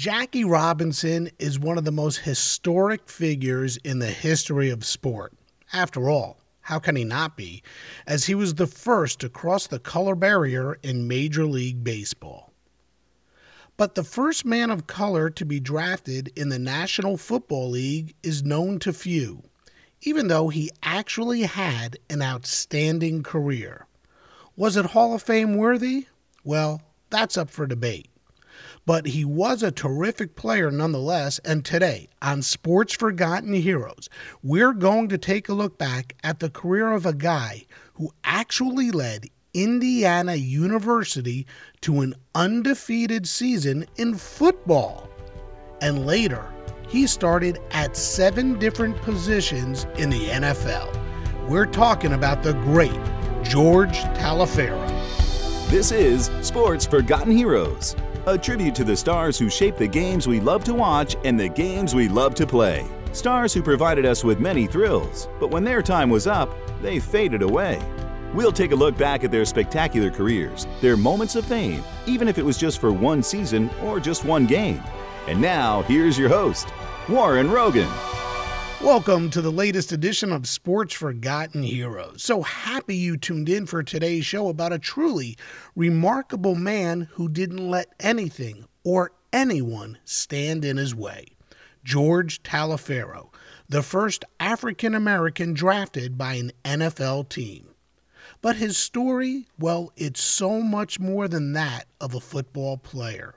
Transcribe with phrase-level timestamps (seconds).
[0.00, 5.34] Jackie Robinson is one of the most historic figures in the history of sport.
[5.74, 7.62] After all, how can he not be?
[8.06, 12.50] As he was the first to cross the color barrier in Major League Baseball.
[13.76, 18.42] But the first man of color to be drafted in the National Football League is
[18.42, 19.42] known to few,
[20.00, 23.86] even though he actually had an outstanding career.
[24.56, 26.06] Was it Hall of Fame worthy?
[26.42, 26.80] Well,
[27.10, 28.08] that's up for debate
[28.90, 31.38] but he was a terrific player nonetheless.
[31.44, 34.08] And today on Sports Forgotten Heroes,
[34.42, 38.90] we're going to take a look back at the career of a guy who actually
[38.90, 41.46] led Indiana University
[41.82, 45.08] to an undefeated season in football.
[45.80, 46.52] And later,
[46.88, 51.48] he started at seven different positions in the NFL.
[51.48, 52.98] We're talking about the great
[53.44, 54.88] George Taliaferro.
[55.70, 57.94] This is Sports Forgotten Heroes
[58.26, 61.48] a tribute to the stars who shaped the games we love to watch and the
[61.48, 62.86] games we love to play.
[63.12, 67.42] Stars who provided us with many thrills, but when their time was up, they faded
[67.42, 67.80] away.
[68.34, 72.38] We'll take a look back at their spectacular careers, their moments of fame, even if
[72.38, 74.82] it was just for one season or just one game.
[75.26, 76.68] And now, here's your host,
[77.08, 77.88] Warren Rogan.
[78.82, 82.24] Welcome to the latest edition of Sports Forgotten Heroes.
[82.24, 85.36] So happy you tuned in for today's show about a truly
[85.76, 91.26] remarkable man who didn't let anything or anyone stand in his way.
[91.84, 93.28] George Taliaferro,
[93.68, 97.74] the first African American drafted by an NFL team.
[98.40, 103.34] But his story, well, it's so much more than that of a football player.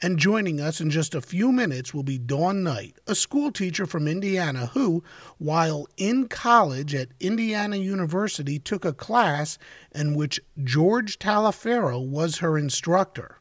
[0.00, 3.86] And joining us in just a few minutes will be Dawn Knight, a school teacher
[3.86, 5.02] from Indiana who,
[5.38, 9.58] while in college at Indiana University, took a class
[9.94, 13.38] in which George Taliaferro was her instructor.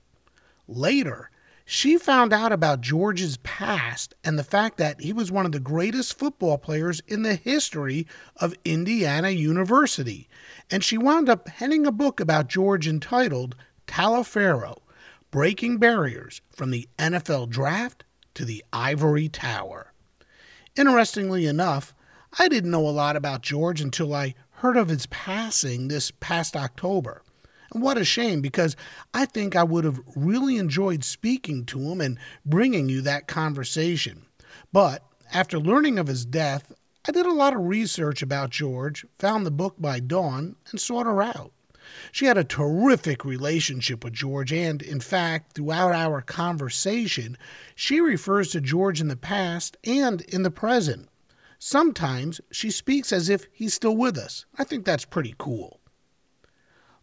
[0.68, 1.30] Later,
[1.70, 5.60] she found out about George's past and the fact that he was one of the
[5.60, 8.08] greatest football players in the history
[8.38, 10.30] of Indiana University.
[10.72, 14.78] And she wound up penning a book about George entitled Taliaferro
[15.32, 19.94] breaking barriers from the NFL draft to the ivory tower.
[20.76, 21.94] Interestingly enough,
[22.38, 26.56] I didn't know a lot about George until I heard of his passing this past
[26.56, 27.24] October.
[27.74, 28.76] And what a shame because
[29.14, 34.26] I think I would have really enjoyed speaking to him and bringing you that conversation.
[34.72, 36.72] But after learning of his death,
[37.08, 41.06] I did a lot of research about George, found the book by Dawn, and sought
[41.06, 41.52] her out.
[42.12, 47.38] She had a terrific relationship with George, and in fact, throughout our conversation,
[47.76, 51.10] she refers to George in the past and in the present.
[51.60, 54.46] Sometimes she speaks as if he's still with us.
[54.58, 55.80] I think that's pretty cool.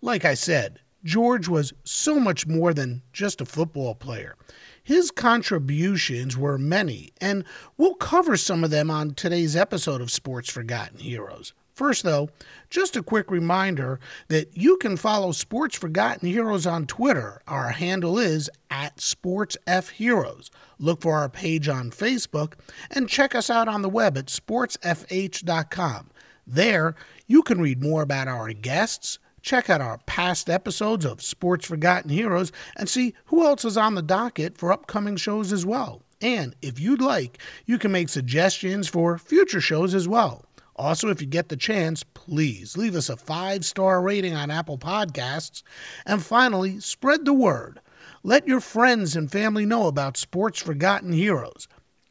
[0.00, 4.36] Like I said, George was so much more than just a football player.
[4.82, 7.44] His contributions were many, and
[7.76, 11.52] we'll cover some of them on today's episode of Sports Forgotten Heroes.
[11.74, 12.30] First, though,
[12.70, 13.98] just a quick reminder
[14.28, 17.42] that you can follow Sports Forgotten Heroes on Twitter.
[17.48, 20.50] Our handle is at SportsFHeroes.
[20.78, 22.52] Look for our page on Facebook
[22.92, 26.10] and check us out on the web at sportsfh.com.
[26.46, 26.94] There,
[27.26, 32.10] you can read more about our guests, check out our past episodes of Sports Forgotten
[32.10, 36.02] Heroes, and see who else is on the docket for upcoming shows as well.
[36.20, 40.44] And if you'd like, you can make suggestions for future shows as well.
[40.76, 44.78] Also, if you get the chance, please leave us a five star rating on Apple
[44.78, 45.62] Podcasts.
[46.04, 47.80] And finally, spread the word.
[48.22, 51.68] Let your friends and family know about Sports Forgotten Heroes.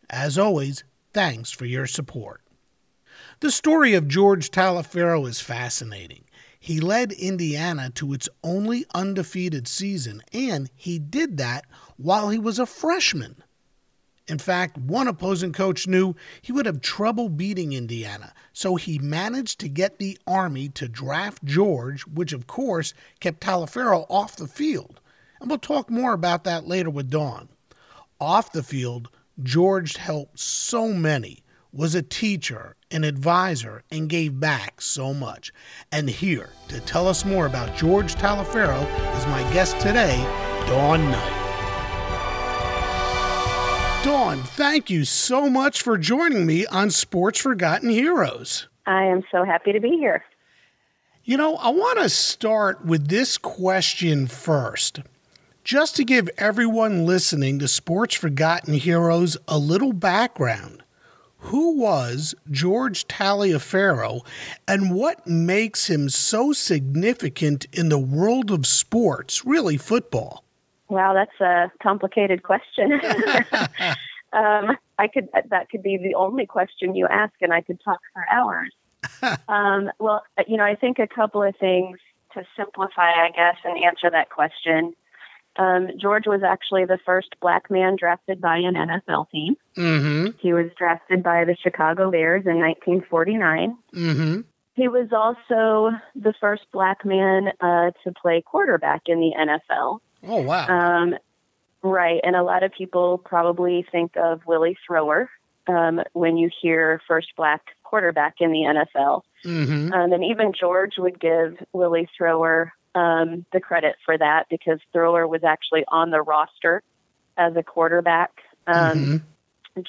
[0.10, 0.84] As always,
[1.14, 2.42] thanks for your support.
[3.40, 6.24] The story of George Taliaferro is fascinating.
[6.60, 11.66] He led Indiana to its only undefeated season, and he did that
[11.98, 13.44] while he was a freshman.
[14.28, 19.60] In fact, one opposing coach knew he would have trouble beating Indiana, so he managed
[19.60, 25.02] to get the Army to draft George, which of course kept Taliaferro off the field.
[25.42, 27.50] And we'll talk more about that later with Dawn.
[28.22, 29.10] Off the field,
[29.42, 31.44] George helped so many,
[31.74, 35.52] was a teacher, an advisor, and gave back so much.
[35.92, 38.84] And here to tell us more about George Taliaferro
[39.18, 40.16] is my guest today,
[40.68, 41.43] Dawn Knight.
[44.04, 48.68] Dawn, thank you so much for joining me on Sports Forgotten Heroes.
[48.86, 50.26] I am so happy to be here.
[51.24, 55.00] You know, I want to start with this question first.
[55.64, 60.84] Just to give everyone listening to Sports Forgotten Heroes a little background.
[61.38, 64.26] Who was George Taliaferro
[64.68, 70.44] and what makes him so significant in the world of sports, really football?
[70.90, 72.92] Wow, that's a complicated question.
[74.34, 78.00] um, I could that could be the only question you ask, and I could talk
[78.14, 78.72] for hours.
[79.48, 81.98] um, well, you know, I think a couple of things
[82.34, 84.94] to simplify, I guess, and answer that question.
[85.56, 89.56] Um, George was actually the first black man drafted by an NFL team.
[89.78, 90.38] Mm-hmm.
[90.40, 93.78] He was drafted by the Chicago Bears in 1949.
[93.94, 94.42] Mm-hmm.
[94.76, 100.00] He was also the first black man uh, to play quarterback in the NFL.
[100.26, 100.68] Oh, wow.
[100.68, 101.16] Um,
[101.82, 102.20] right.
[102.24, 105.30] And a lot of people probably think of Willie Thrower
[105.68, 109.22] um, when you hear first black quarterback in the NFL.
[109.46, 109.94] Mm-hmm.
[109.94, 115.28] Um, and even George would give Willie Thrower um, the credit for that because Thrower
[115.28, 116.82] was actually on the roster
[117.38, 118.32] as a quarterback.
[118.68, 119.24] Um,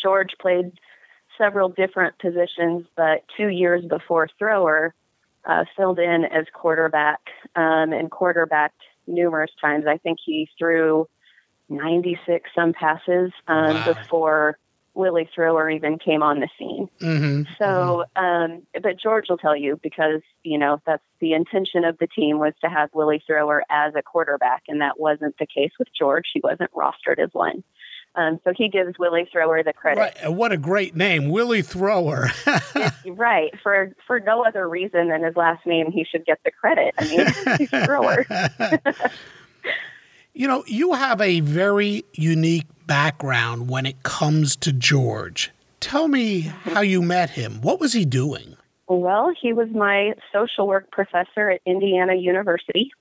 [0.03, 0.73] George played
[1.39, 4.95] several different positions, but two years before Thrower,
[5.45, 7.21] uh, filled in as quarterback
[7.55, 9.87] um, and quarterbacked numerous times.
[9.87, 11.09] I think he threw
[11.69, 13.93] 96 some passes um, Wow.
[13.95, 14.59] before
[14.95, 16.89] Willie Thrower even came on the scene.
[17.01, 17.43] Mm-hmm.
[17.59, 22.07] So, um, but George will tell you because you know that's the intention of the
[22.07, 25.89] team was to have Willie Thrower as a quarterback, and that wasn't the case with
[25.99, 26.27] George.
[26.33, 27.65] He wasn't rostered as one.
[28.17, 30.17] Um, so he gives Willie Thrower the credit, Right.
[30.23, 32.31] And what a great name, Willie Thrower.
[33.07, 33.53] right?
[33.63, 36.95] For for no other reason than his last name, he should get the credit.
[36.99, 37.27] I mean,
[37.59, 38.25] he's Thrower.
[40.33, 45.51] you know, you have a very unique background when it comes to George.
[45.81, 47.61] Tell me how you met him.
[47.63, 48.57] What was he doing?
[48.87, 52.93] Well, he was my social work professor at Indiana University.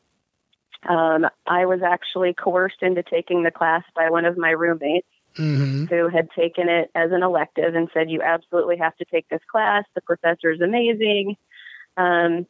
[0.88, 5.86] Um, I was actually coerced into taking the class by one of my roommates Mm-hmm.
[5.86, 9.42] who had taken it as an elective and said, You absolutely have to take this
[9.52, 9.84] class.
[9.96, 11.38] The professor is amazing.
[11.98, 12.46] Um,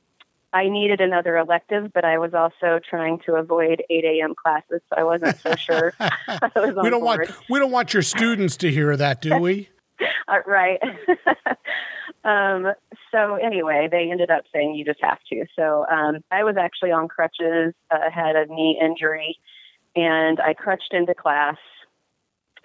[0.52, 4.36] I needed another elective, but I was also trying to avoid 8 a.m.
[4.36, 5.94] classes, so I wasn't so sure.
[6.00, 7.30] I was We don't board.
[7.30, 9.70] want we don't want your students to hear that, do we?
[10.28, 10.80] Uh, right.
[12.24, 12.74] um,
[13.14, 15.46] so anyway, they ended up saying you just have to.
[15.56, 19.38] So um, I was actually on crutches, uh, had a knee injury,
[19.96, 21.58] and I crutched into class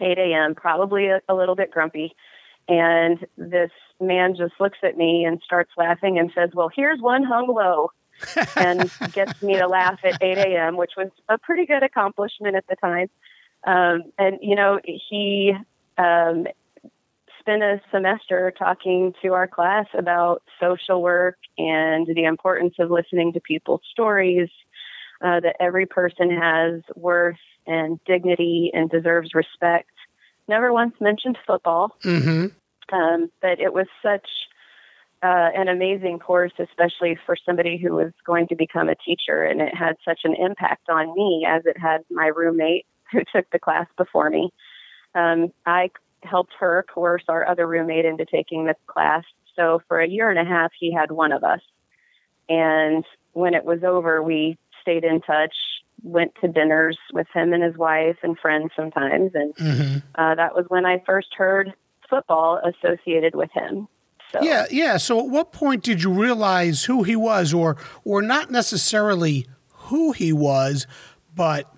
[0.01, 0.55] 8 a.m.
[0.55, 2.15] Probably a, a little bit grumpy.
[2.67, 7.23] And this man just looks at me and starts laughing and says, "Well, here's one
[7.23, 7.93] hung low."
[8.57, 12.67] and gets me to laugh at 8 a.m., which was a pretty good accomplishment at
[12.67, 13.09] the time.
[13.65, 15.55] Um, and, you know, he
[15.97, 16.49] um,
[17.49, 23.33] spent a semester talking to our class about social work and the importance of listening
[23.33, 24.51] to people's stories,
[25.23, 29.89] uh, that every person has worth and dignity and deserves respect.
[30.47, 32.95] Never once mentioned football, Mm-hmm.
[32.95, 34.29] um, but it was such
[35.23, 39.63] uh, an amazing course, especially for somebody who was going to become a teacher, and
[39.63, 43.59] it had such an impact on me as it had my roommate who took the
[43.59, 44.51] class before me.
[45.15, 45.91] Um, I
[46.23, 49.25] helped her coerce our other roommate into taking the class.
[49.57, 51.61] So for a year and a half, he had one of us.
[52.49, 55.55] And when it was over, we stayed in touch,
[56.03, 59.33] went to dinners with him and his wife and friends sometimes.
[59.35, 59.99] And Mm-hmm.
[60.15, 61.73] uh, that was when I first heard
[62.09, 63.89] football associated with him.
[64.33, 64.97] So, Yeah, yeah.
[64.99, 70.13] So at what point did you realize who he was or or not necessarily who
[70.13, 70.87] he was,
[71.35, 71.71] but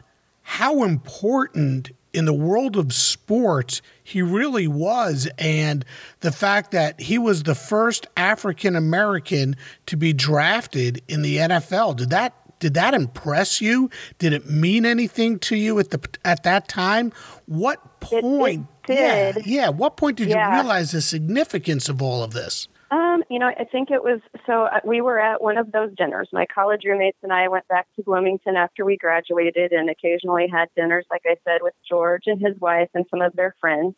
[0.43, 5.85] how important in the world of sports he really was and
[6.21, 9.55] the fact that he was the first African American
[9.87, 11.97] to be drafted in the NFL.
[11.97, 13.89] Did that did that impress you?
[14.19, 17.13] Did it mean anything to you at the at that time?
[17.47, 18.97] What It- it point did.
[18.99, 20.49] Yeah, yeah, what point did Yeah.
[20.49, 22.67] you realize the significance of all of this?
[22.91, 25.95] Um, you know, I think it was so uh, we were at one of those
[25.97, 26.29] dinners.
[26.33, 30.69] My college roommates and I went back to Bloomington after we graduated and occasionally had
[30.75, 33.95] dinners, like I said, with George and his wife and some of their friends.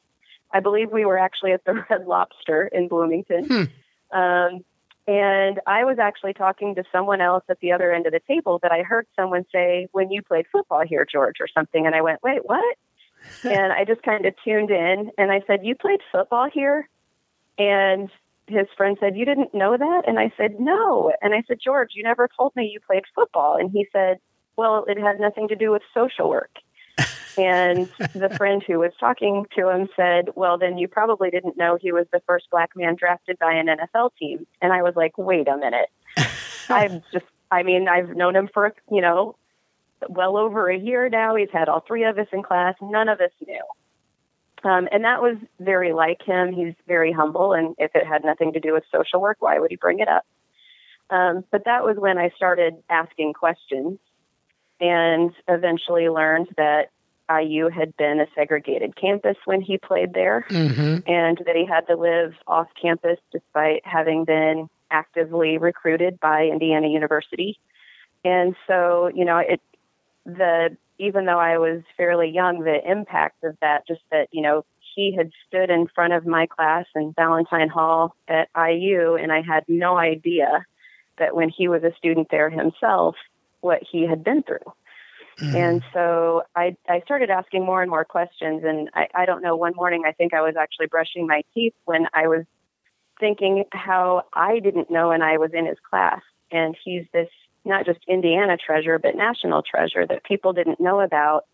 [0.52, 3.70] I believe we were actually at the Red Lobster in Bloomington.
[4.12, 4.62] Um,
[5.08, 8.60] and I was actually talking to someone else at the other end of the table
[8.62, 11.86] that I heard someone say, when you played football here, George, or something.
[11.86, 12.76] And I went, wait, what?
[13.44, 16.88] and I just kind of tuned in and I said, you played football here?
[17.58, 18.10] And
[18.46, 20.02] his friend said, You didn't know that?
[20.06, 21.12] And I said, No.
[21.20, 23.56] And I said, George, you never told me you played football.
[23.56, 24.18] And he said,
[24.56, 26.50] Well, it has nothing to do with social work.
[27.38, 31.78] and the friend who was talking to him said, Well, then you probably didn't know
[31.80, 34.46] he was the first black man drafted by an NFL team.
[34.60, 35.90] And I was like, Wait a minute.
[36.68, 39.36] I've just, I mean, I've known him for, you know,
[40.08, 41.36] well over a year now.
[41.36, 42.74] He's had all three of us in class.
[42.80, 43.62] None of us knew.
[44.64, 46.52] Um, and that was very like him.
[46.52, 47.52] He's very humble.
[47.52, 50.08] And if it had nothing to do with social work, why would he bring it
[50.08, 50.24] up?
[51.10, 53.98] Um, but that was when I started asking questions
[54.80, 56.90] and eventually learned that
[57.30, 61.10] IU had been a segregated campus when he played there Mm-hmm.
[61.10, 66.88] and that he had to live off campus despite having been actively recruited by Indiana
[66.88, 67.58] University.
[68.24, 69.60] And so, you know, it
[70.24, 74.64] the even though I was fairly young, the impact of that just that, you know,
[74.94, 79.42] he had stood in front of my class in Ballantine Hall at IU and I
[79.42, 80.64] had no idea
[81.18, 83.16] that when he was a student there himself,
[83.62, 84.72] what he had been through.
[85.40, 85.54] Mm.
[85.54, 88.62] And so I, I started asking more and more questions.
[88.64, 91.74] And I, I don't know, one morning I think I was actually brushing my teeth
[91.84, 92.44] when I was
[93.18, 96.20] thinking how I didn't know and I was in his class.
[96.52, 97.30] And he's this
[97.64, 101.46] not just Indiana treasure, but national treasure that people didn't know about.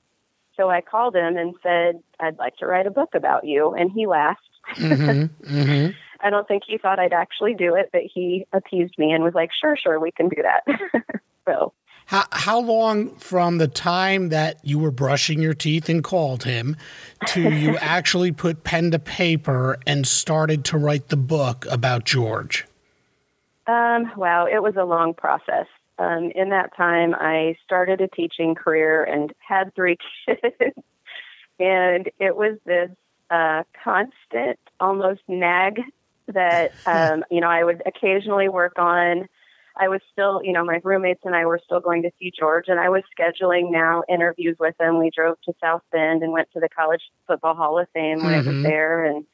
[0.56, 3.74] So I called him and said, I'd like to write a book about you.
[3.74, 4.40] And he laughed.
[4.74, 5.56] Mm-hmm.
[5.56, 5.90] Mm-hmm.
[6.20, 9.34] I don't think he thought I'd actually do it, but he appeased me and was
[9.34, 11.12] like, sure, sure, we can do that.
[11.46, 11.72] so
[12.06, 16.76] How, how long from the time that you were brushing your teeth and called him
[17.28, 22.66] to you actually put pen to paper and started to write the book about George?
[23.68, 25.66] Um, wow, it was a long process.
[25.98, 30.76] Um, in that time, I started a teaching career and had three kids.
[31.58, 32.90] and it was this
[33.30, 35.80] uh, constant, almost nag
[36.28, 39.28] that, um, you know, I would occasionally work on.
[39.80, 42.64] I was still, you know, my roommates and I were still going to see George,
[42.68, 44.98] and I was scheduling now interviews with him.
[44.98, 48.34] We drove to South Bend and went to the College Football Hall of Fame when
[48.34, 48.62] I was Mhm.
[48.62, 49.04] there.
[49.04, 49.26] And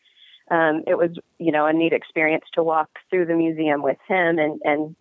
[0.50, 4.38] um, it was you know a neat experience to walk through the museum with him
[4.38, 4.96] and and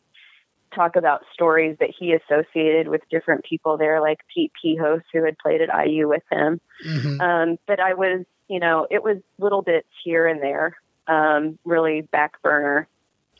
[0.73, 5.37] talk about stories that he associated with different people there like Pete Pihos who had
[5.37, 7.21] played at IU with him Mm-hmm.
[7.21, 10.75] um, but I was you know it was little bits here and there
[11.07, 12.87] um, really back burner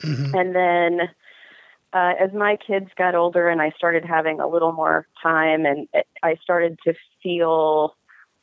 [0.02, 0.36] Mm-hmm.
[0.36, 1.10] and then
[1.94, 5.88] uh, as my kids got older and I started having a little more time and
[5.94, 7.96] it, I started to feel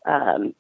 [0.07, 0.55] um,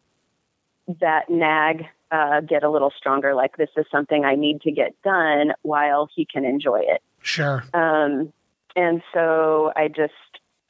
[1.00, 5.00] that nag uh, get a little stronger, like this is something I need to get
[5.02, 7.02] done while he can enjoy it.
[7.22, 7.64] Sure.
[7.74, 8.32] Um,
[8.76, 10.12] and so I just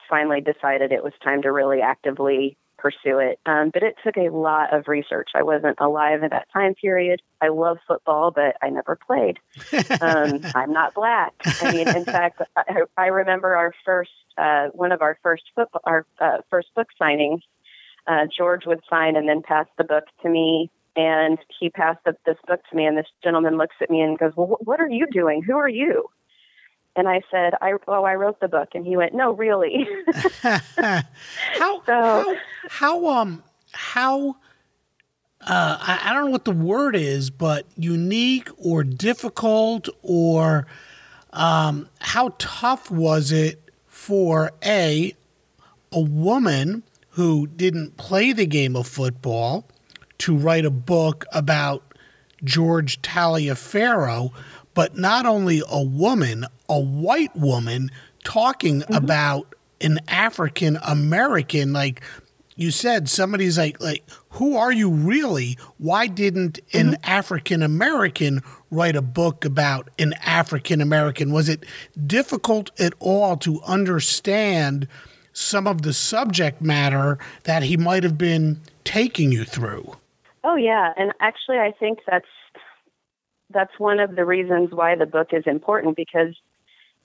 [0.08, 3.38] finally decided it was time to really actively pursue it.
[3.46, 5.30] Um, but it took a lot of research.
[5.34, 7.20] I wasn't alive at that time period.
[7.40, 9.38] I love football, but I never played.
[10.00, 11.34] Um, I'm not black.
[11.44, 15.82] I mean, in fact, I, I remember our first, uh, one of our first football,
[15.84, 17.42] our uh, first book signings.
[18.06, 20.70] Uh, George would sign and then pass the book to me.
[20.96, 24.18] And he passed the, this book to me, and this gentleman looks at me and
[24.18, 25.40] goes, "Well, wh- what are you doing?
[25.40, 26.10] Who are you?"
[27.00, 29.88] And I said, "I oh, I wrote the book." And he went, "No, really."
[30.42, 32.36] how, So- how
[32.68, 33.42] how um
[33.72, 34.36] how
[35.40, 40.66] uh I, I don't know what the word is, but unique or difficult or
[41.32, 45.14] um how tough was it for a
[45.92, 49.66] a woman who didn't play the game of football
[50.18, 51.82] to write a book about
[52.44, 54.32] George Taliaferro,
[54.80, 57.90] but not only a woman, a white woman
[58.24, 58.94] talking mm-hmm.
[58.94, 62.00] about an African American like
[62.56, 65.58] you said somebody's like like who are you really?
[65.76, 66.94] Why didn't an mm-hmm.
[67.04, 71.30] african american write a book about an african american?
[71.30, 71.66] Was it
[72.06, 74.88] difficult at all to understand
[75.34, 79.98] some of the subject matter that he might have been taking you through?
[80.42, 82.24] Oh yeah, and actually, I think that's
[83.52, 86.34] that's one of the reasons why the book is important because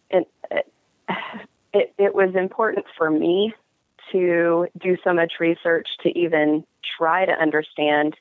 [0.10, 0.28] it
[1.74, 3.54] it, it was important for me
[4.12, 6.64] to do so much research to even
[6.98, 8.16] try to understand.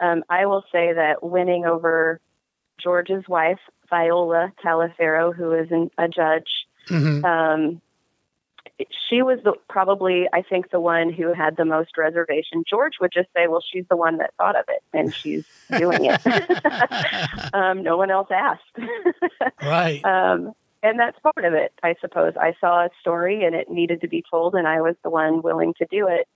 [0.00, 2.20] Um, I will say that winning over
[2.78, 7.24] George's wife, Viola Taliaferro, who is an, a judge, Mhm.
[7.24, 7.80] um,
[9.08, 12.64] she was the, probably, I think, the one who had the most reservation.
[12.68, 15.44] George would just say, "Well, she's the one that thought of it, and she's
[15.78, 16.20] doing it.
[17.54, 18.62] um, no one else asked."
[19.62, 22.34] right um, and that's part of it, I suppose.
[22.36, 25.42] I saw a story, and it needed to be told, and I was the one
[25.42, 26.26] willing to do it.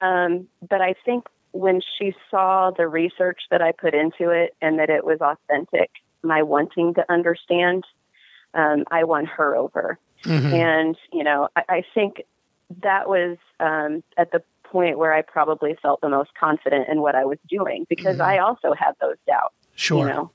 [0.00, 4.78] Um, but I think when she saw the research that I put into it, and
[4.78, 5.90] that it was authentic,
[6.22, 7.84] my wanting to understand,
[8.54, 9.98] um, I won her over.
[10.24, 10.52] Mhm.
[10.52, 12.22] And, you know, I, I think
[12.82, 17.14] that was um, at the point where I probably felt the most confident in what
[17.14, 18.24] I was doing because Mhm.
[18.24, 19.54] I also had those doubts.
[19.74, 19.98] Sure.
[19.98, 20.30] You know,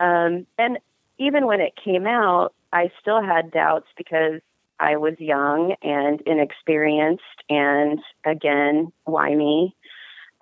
[0.00, 0.78] um, and
[1.18, 4.40] even when it came out, I still had doubts because
[4.78, 9.74] I was young and inexperienced, and again, why me?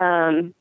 [0.01, 0.53] Um,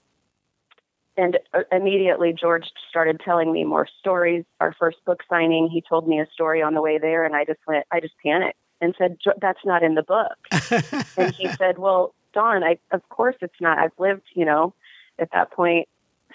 [1.17, 4.45] and uh, immediately, George started telling me more stories.
[4.61, 7.45] Our first book signing, he told me a story on the way there, and I
[7.45, 10.37] just went, I just panicked and said, "That's not in the book."
[11.17, 13.79] and he said, "Well, Dawn, I of course it's not.
[13.79, 14.75] I've lived, you know,
[15.19, 15.89] at that point,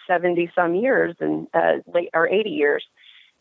[0.08, 2.86] seventy some years and uh, late or eighty years,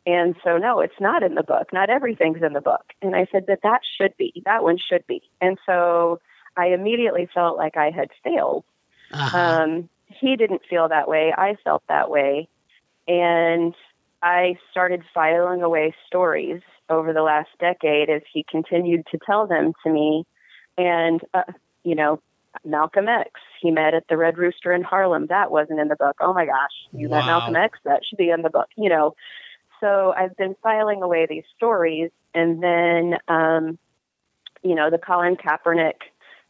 [0.06, 1.72] and so no, it's not in the book.
[1.72, 4.42] Not everything's in the book." And I said, "But that should be.
[4.44, 6.20] That one should be." And so
[6.56, 8.64] I immediately felt like I had failed.
[9.12, 9.38] Uh-huh.
[9.38, 9.88] Um,
[10.20, 11.32] he didn't feel that way.
[11.36, 12.48] I felt that way.
[13.06, 13.74] And
[14.22, 16.60] I started filing away stories
[16.90, 20.24] over the last decade as he continued to tell them to me.
[20.76, 21.42] And, uh,
[21.84, 22.20] you know,
[22.64, 25.26] Malcolm X, he met at the Red Rooster in Harlem.
[25.28, 26.16] That wasn't in the book.
[26.20, 27.78] Oh my gosh, you met Malcolm X?
[27.84, 29.14] That should be in the book, you know.
[29.80, 32.10] So I've been filing away these stories.
[32.34, 33.78] And then, um,
[34.62, 36.00] you know, the Colin Kaepernick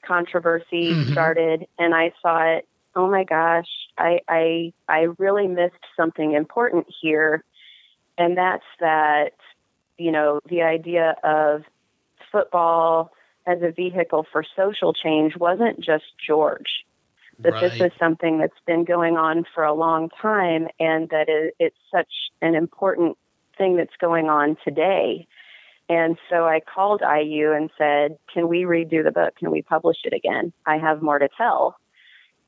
[0.06, 1.12] controversy Mhm.
[1.12, 2.62] started, and I thought,
[2.99, 7.45] oh my gosh, I, I I really missed something important here,
[8.19, 9.35] and that's that
[9.97, 11.62] you know the idea of
[12.33, 13.12] football
[13.47, 16.85] as a vehicle for social change wasn't just George.
[17.40, 21.55] That this is something that's been going on for a long time, and that it,
[21.61, 22.11] it's such
[22.43, 23.17] an important
[23.57, 25.28] thing that's going on today.
[25.88, 29.37] And so I called IU and said, Can we redo the book?
[29.37, 30.52] Can we publish it again?
[30.67, 31.78] I have more to tell.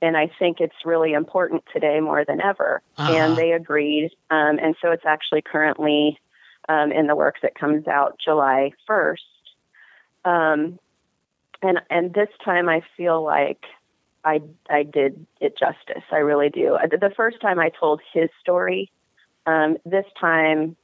[0.03, 2.83] And I think it's really important today more than ever.
[2.97, 3.13] Uh-huh.
[3.13, 4.11] And they agreed.
[4.31, 6.19] Um, and so it's actually currently
[6.69, 7.41] um, in the works.
[7.43, 9.17] It comes out July 1st.
[10.25, 10.79] Um,
[11.63, 13.63] and, and this time I feel like
[14.25, 14.41] I,
[14.71, 16.05] I did it justice.
[16.11, 16.75] I really do.
[16.75, 18.91] Uh, The first time I told his story,
[19.47, 20.77] um, this time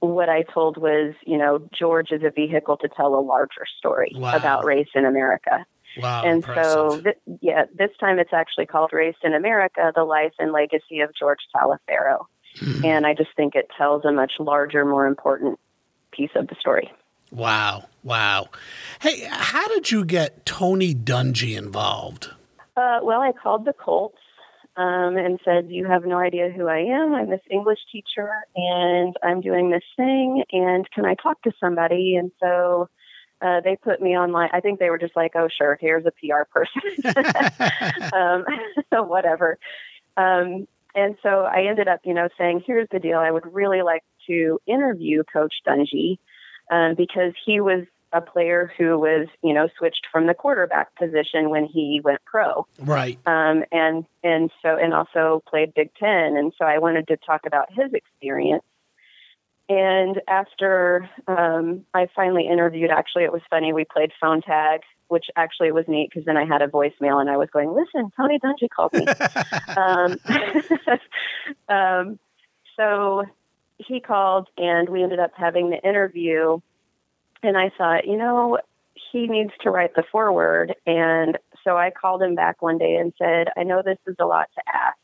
[0.00, 4.12] what I told was, you know, George is a vehicle to tell a larger story
[4.14, 4.36] Wow.
[4.36, 5.64] about race in America.
[5.96, 6.22] Wow.
[6.24, 6.72] and impressive.
[6.72, 11.00] so, th- yeah, this time it's actually called Race in America The Life and Legacy
[11.00, 12.26] of George Taliaferro.
[12.56, 12.84] Mhm.
[12.84, 15.58] And I just think it tells a much larger, more important
[16.12, 16.92] piece of the story.
[17.32, 17.84] Wow.
[18.04, 18.46] Wow.
[19.00, 22.30] Hey, how did you get Tony Dungy involved?
[22.76, 24.18] Uh, well, I called the Colts
[24.76, 27.14] um, and said, You have no idea who I am.
[27.14, 30.44] I'm this English teacher and I'm doing this thing.
[30.52, 32.16] And can I talk to somebody?
[32.16, 32.88] And so
[33.42, 34.50] uh, they put me on line.
[34.52, 38.12] I think they were just like, Oh, sure, here's a PR person.
[38.12, 38.44] um,
[38.90, 39.58] so whatever.
[40.16, 43.18] Um, and so I ended up, you know, saying, here's the deal.
[43.18, 46.18] I would really like to interview Coach Dungy
[46.70, 51.50] um, because he was a player who was, you know, switched from the quarterback position
[51.50, 52.64] when he went pro.
[52.78, 53.18] right.
[53.26, 56.36] Um, and, and so, and also played Big Ten.
[56.36, 58.62] And so I wanted to talk about his experience.
[59.68, 63.72] And after um, I finally interviewed, actually, it was funny.
[63.72, 67.30] We played phone tag, which actually was neat because then I had a voicemail and
[67.30, 69.06] I was going, listen, Tony Dungy called me.
[69.76, 70.18] um,
[71.68, 72.18] um,
[72.76, 73.24] so
[73.78, 76.58] he called and we ended up having the interview.
[77.42, 78.58] And I thought, you know,
[79.12, 80.74] he needs to write the foreword.
[80.86, 84.26] And so I called him back one day and said, I know this is a
[84.26, 84.98] lot to ask,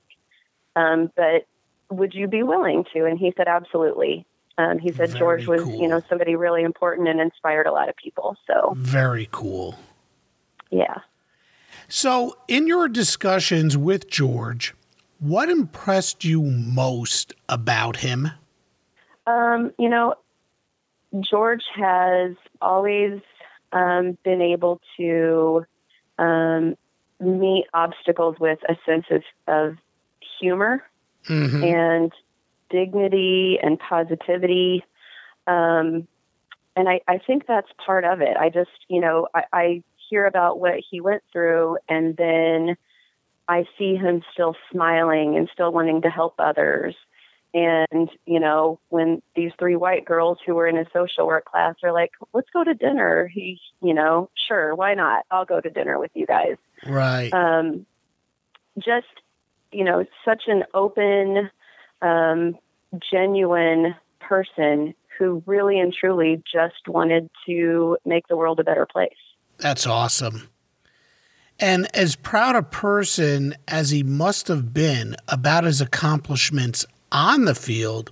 [0.77, 1.47] um, but
[1.91, 3.07] would you be willing to?
[3.07, 4.27] And he said, absolutely.
[4.61, 5.81] Um, he said Very George was, cool.
[5.81, 8.37] you know, somebody really important and inspired a lot of people.
[8.47, 9.77] So, Very cool.
[10.71, 10.99] yeah.
[11.89, 14.75] So, in your discussions with George,
[15.19, 18.31] what impressed you most about him?
[19.27, 20.15] Um, you know,
[21.21, 23.21] George has always
[23.73, 25.65] um, been able to
[26.19, 26.77] um,
[27.19, 29.77] meet obstacles with a sense of, of
[30.41, 30.85] humor
[31.29, 31.63] Mhm.
[31.65, 32.13] and
[32.71, 34.85] dignity and positivity.
[35.47, 36.07] Um,
[36.77, 38.37] and I, I think that's part of it.
[38.37, 42.77] I just, you know, I, I hear about what he went through and then
[43.49, 46.95] I see him still smiling and still wanting to help others.
[47.53, 51.75] And, you know, when these three white girls who were in his social work class
[51.83, 55.25] are like, let's go to dinner, he, you know, sure, why not?
[55.33, 56.57] I'll go to dinner with you guys
[56.87, 57.33] Right.
[57.33, 57.87] um,
[58.79, 59.07] just
[59.73, 61.51] you know such an open
[62.03, 62.57] um,
[63.13, 69.11] genuine person who really and truly just wanted to make the world a better place
[69.59, 70.49] That's awesome.
[71.59, 77.55] And as proud a person as he must have been about his accomplishments on the
[77.55, 78.11] field,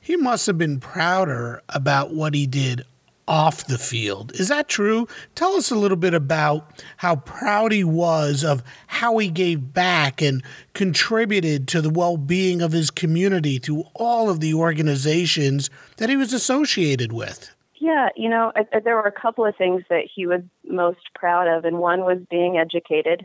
[0.00, 2.84] he must have been prouder about what he did
[3.30, 4.32] off the field.
[4.34, 5.06] Is that true?
[5.36, 10.20] Tell us a little bit about how proud he was of how he gave back
[10.20, 10.42] and
[10.74, 16.16] contributed to the well being of his community through all of the organizations that he
[16.16, 17.54] was associated with.
[17.76, 21.14] Yeah, you know, I, I, there were a couple of things that he was most
[21.14, 23.24] proud of, and one was being educated.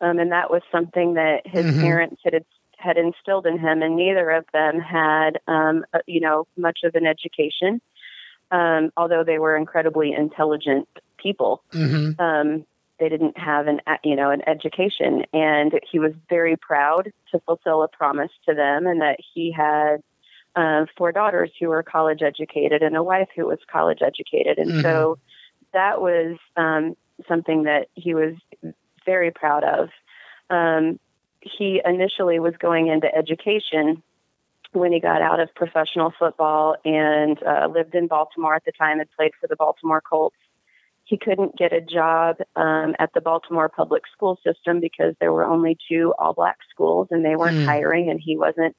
[0.00, 1.80] Um, and that was something that his mm-hmm.
[1.80, 2.44] parents had
[2.78, 7.06] had instilled in him, and neither of them had, um, you know, much of an
[7.06, 7.80] education,
[8.54, 10.88] um, although they were incredibly intelligent
[11.18, 11.64] people.
[11.72, 12.20] Mm-hmm.
[12.20, 12.64] Um,
[13.00, 17.82] they didn't have an, you know, an education, and he was very proud to fulfill
[17.82, 19.96] a promise to them, and that he had
[20.54, 24.70] uh, four daughters who were college educated and a wife who was college educated, and
[24.70, 24.82] mm-hmm.
[24.82, 25.18] so
[25.72, 28.34] that was um, something that he was
[29.04, 29.88] very proud of.
[30.48, 31.00] Um,
[31.40, 34.04] he initially was going into education
[34.74, 38.98] when he got out of professional football and uh, lived in Baltimore at the time,
[38.98, 40.36] had played for the Baltimore Colts.
[41.04, 45.44] He couldn't get a job um, at the Baltimore public school system because there were
[45.44, 47.66] only two all black schools and they weren't mm.
[47.66, 48.76] hiring, and he wasn't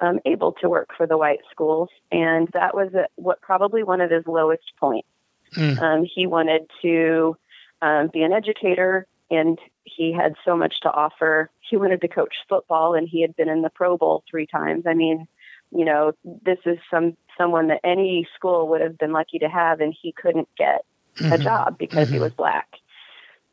[0.00, 1.88] um, able to work for the white schools.
[2.12, 5.08] And that was a, what probably one of his lowest points.
[5.56, 5.80] Mm.
[5.80, 7.36] Um, he wanted to
[7.80, 11.50] um, be an educator and he had so much to offer.
[11.68, 14.84] He wanted to coach football, and he had been in the Pro Bowl three times.
[14.86, 15.26] I mean,
[15.70, 19.80] you know, this is some someone that any school would have been lucky to have,
[19.80, 20.84] and he couldn't get
[21.16, 21.32] mm-hmm.
[21.32, 22.14] a job because mm-hmm.
[22.14, 22.68] he was black.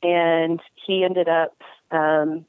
[0.03, 1.55] And he ended up
[1.91, 2.45] um,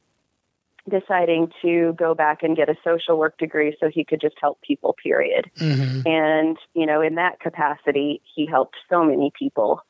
[0.88, 4.60] deciding to go back and get a social work degree so he could just help
[4.62, 4.94] people.
[5.02, 5.50] Period.
[5.58, 6.06] Mm-hmm.
[6.06, 9.82] And you know, in that capacity, he helped so many people.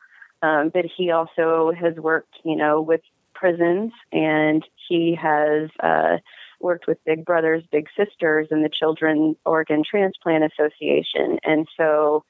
[0.42, 3.00] Um, but he also has worked, you know, with
[3.32, 6.18] prisons, and he has uh,
[6.60, 11.38] worked with Big Brothers Big Sisters and the Children Organ Transplant Association.
[11.42, 12.24] And so,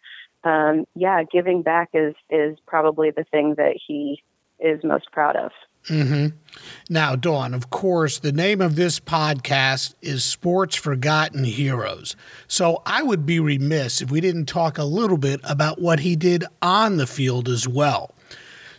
[0.44, 4.22] um, yeah, giving back is is probably the thing that he
[4.60, 5.50] is most proud of.
[5.88, 6.36] Mm-hmm.
[6.88, 12.14] Now, Dawn, of course, the name of this podcast is Sports Forgotten Heroes.
[12.46, 16.14] So I would be remiss if we didn't talk a little bit about what he
[16.14, 18.14] did on the field as well.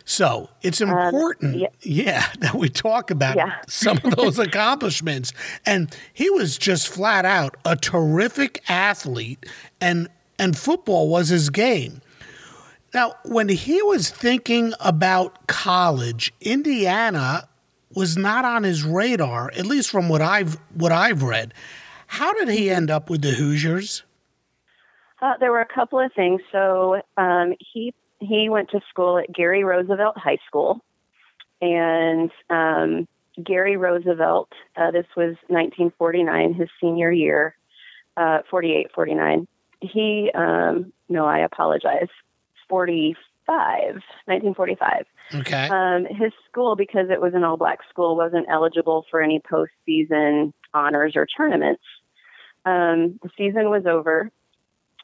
[0.04, 1.68] So it's important, um, yeah.
[1.80, 2.26] yeah.
[2.40, 3.60] that we talk about yeah.
[3.66, 5.32] some of those accomplishments.
[5.64, 9.44] And he was just flat out a terrific athlete,
[9.80, 12.00] and and football was his game.
[12.92, 17.48] Now, when he was thinking about college, Indiana
[17.94, 21.54] was not on his radar, at least from what I've what I've read.
[22.06, 24.02] How did he end up with the Hoosiers?
[25.22, 26.42] Uh, there were a couple of things.
[26.52, 30.80] So um, he he went to school at Gary Roosevelt High School,
[31.60, 33.08] and um,
[33.42, 34.52] Gary Roosevelt.
[34.76, 37.56] Uh, this was 1949, his senior year,
[38.16, 39.46] uh, 48, 49.
[39.80, 42.08] He, um, no, I apologize,
[42.68, 43.94] 45,
[44.26, 45.06] 1945.
[45.34, 45.68] Okay.
[45.68, 50.52] Um, his school, because it was an all black school, wasn't eligible for any postseason
[50.72, 51.82] honors or tournaments.
[52.64, 54.30] Um, the season was over,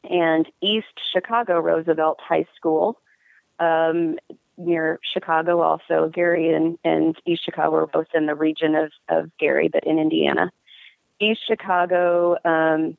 [0.04, 2.98] and East Chicago Roosevelt High School
[3.60, 4.18] um,
[4.56, 6.10] near Chicago also.
[6.12, 9.98] Gary and, and East Chicago are both in the region of, of Gary, but in
[9.98, 10.50] Indiana.
[11.20, 12.96] East Chicago um,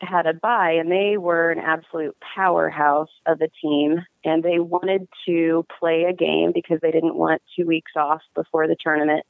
[0.00, 5.08] had a bye, and they were an absolute powerhouse of a team, and they wanted
[5.26, 9.24] to play a game because they didn't want two weeks off before the tournament.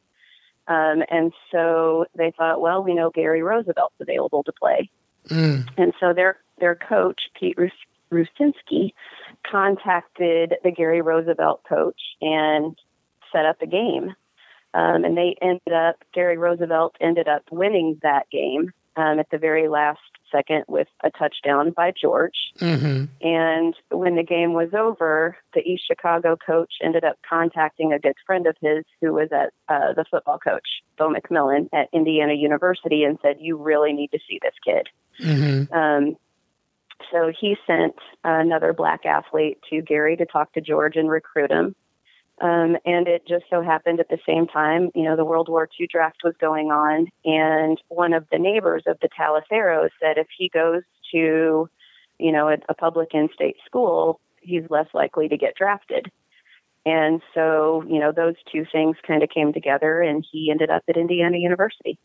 [0.68, 4.90] Um, and so they thought, well, we know Gary Roosevelt's available to play.
[5.28, 5.68] Mm.
[5.76, 7.70] And so their their coach, Pete Rus-
[8.12, 8.92] Rusinski,
[9.50, 12.76] contacted the Gary Roosevelt coach and
[13.32, 14.14] set up a game.
[14.74, 19.38] Um, and they ended up, Gary Roosevelt ended up winning that game um, at the
[19.38, 20.00] very last
[20.30, 22.36] second with a touchdown by George.
[22.58, 23.04] Mm-hmm.
[23.20, 28.16] And when the game was over, the East Chicago coach ended up contacting a good
[28.26, 33.04] friend of his who was at uh, the football coach, Bo McMillin, at Indiana University
[33.04, 34.88] and said, You really need to see this kid.
[35.20, 35.74] Mm-hmm.
[35.74, 36.16] Um,
[37.10, 41.74] so he sent another black athlete to Gary to talk to George and recruit him.
[42.40, 45.68] Um, and it just so happened at the same time, you know, the World War
[45.78, 50.26] II draft was going on, and one of the neighbors of the Taliaferros said if
[50.36, 51.68] he goes to,
[52.18, 56.10] you know, a, a public in-state school, he's less likely to get drafted.
[56.84, 60.82] And so, you know, those two things kind of came together, and he ended up
[60.88, 61.98] at Indiana University.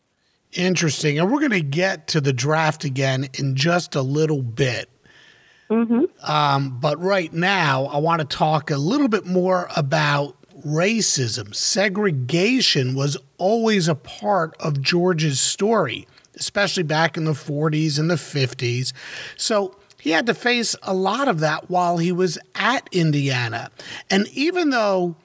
[0.52, 1.18] Interesting.
[1.18, 4.88] And we're going to get to the draft again in just a little bit.
[5.70, 6.04] Mm-hmm.
[6.30, 11.54] Um, but right now, I want to talk a little bit more about racism.
[11.54, 18.14] Segregation was always a part of George's story, especially back in the 40s and the
[18.14, 18.92] 50s.
[19.36, 23.70] So he had to face a lot of that while he was at Indiana.
[24.10, 25.16] And even though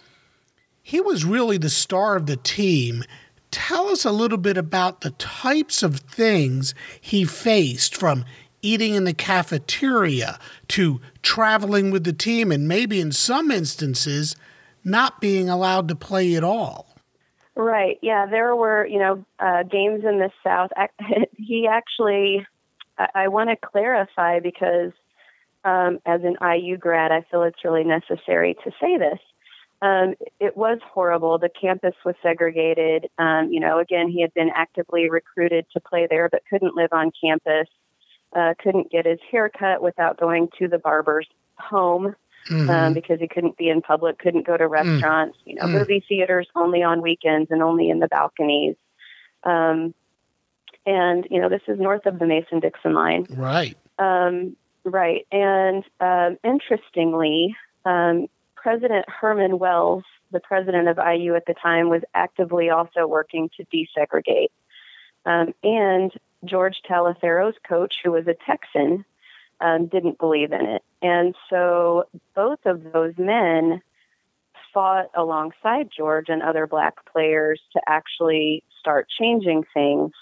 [0.81, 3.03] he was really the star of the team,
[3.54, 8.26] tell us a little bit about the types of things he faced from
[8.63, 10.39] eating in the cafeteria
[10.70, 14.36] to traveling with the team and maybe in some instances
[14.84, 16.98] not being allowed to play at all.
[17.56, 18.00] Right.
[18.02, 20.72] Yeah, there were, you know, uh, games in the South.
[21.38, 22.48] he actually,
[22.98, 24.92] I, I want to clarify because
[25.63, 29.20] um, as an IU grad, I feel it's really necessary to say this.
[29.84, 31.38] Um, it was horrible.
[31.38, 33.10] The campus was segregated.
[33.17, 36.93] Um, you know, again, he had been actively recruited to play there, but couldn't live
[36.93, 37.67] on campus.
[38.34, 42.15] Uh, couldn't get his hair cut without going to the barber's home
[42.50, 42.69] mm-hmm.
[42.69, 44.72] um, because he couldn't be in public, couldn't go to mm.
[44.72, 45.48] restaurants, mm.
[45.48, 45.74] you know, mm.
[45.74, 48.76] movie theaters only on weekends and only in the balconies.
[49.43, 49.93] Um,
[50.86, 53.78] and you know, this is north of the Mason Dixon line, right?
[54.00, 55.28] Um, right.
[55.32, 58.28] And um, interestingly, um,
[58.63, 63.65] President Herman Wells, the president of IU at the time, was actively also working to
[63.65, 64.52] desegregate.
[65.26, 66.13] Um, and
[66.45, 69.04] George Taliaferro's coach, who was a Texan,
[69.60, 70.82] um, didn't believe in it.
[71.02, 73.82] And so both of those men
[74.73, 80.13] fought alongside George and other black players to actually start changing things.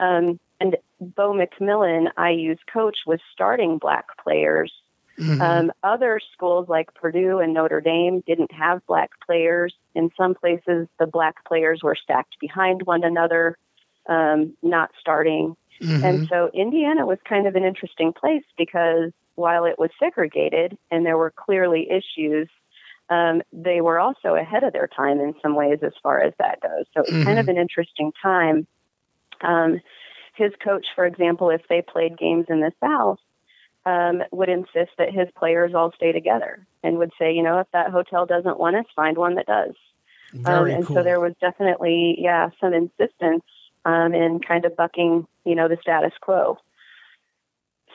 [0.00, 4.72] Um, and Bo McMillin, IU's coach, was starting black players.
[5.18, 5.40] Mm-hmm.
[5.40, 9.74] Um, other schools like Purdue and Notre Dame didn't have black players.
[9.94, 13.58] In some places, the black players were stacked behind one another,
[14.08, 15.56] um, not starting.
[15.82, 16.04] Mm-hmm.
[16.04, 21.04] And so Indiana was kind of an interesting place because while it was segregated and
[21.04, 22.48] there were clearly issues,
[23.10, 26.60] um, they were also ahead of their time in some ways as far as that
[26.60, 26.84] goes.
[26.94, 27.22] So it was mm-hmm.
[27.24, 27.56] kind of mm-hmm.
[27.56, 28.66] an interesting time.
[29.40, 29.80] Um,
[30.34, 33.18] his coach, for example, if they played games in the South,
[33.88, 37.66] um, would insist that his players all stay together and would say, you know, if
[37.72, 39.74] that hotel doesn't want us, find one that does.
[40.32, 40.96] Very Um, and cool.
[40.96, 43.44] so there was definitely, yeah, some insistence
[43.86, 46.58] um, in kind of bucking, you know, the status quo.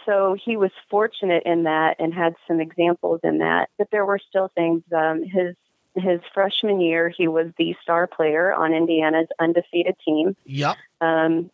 [0.06, 3.69] So he was fortunate in that and had some examples in that.
[3.77, 4.82] But there were still things.
[4.91, 5.56] Um, his
[5.95, 10.36] his freshman year, he was the star player on Indiana's undefeated team.
[10.45, 10.75] Yep.
[11.01, 11.51] Um,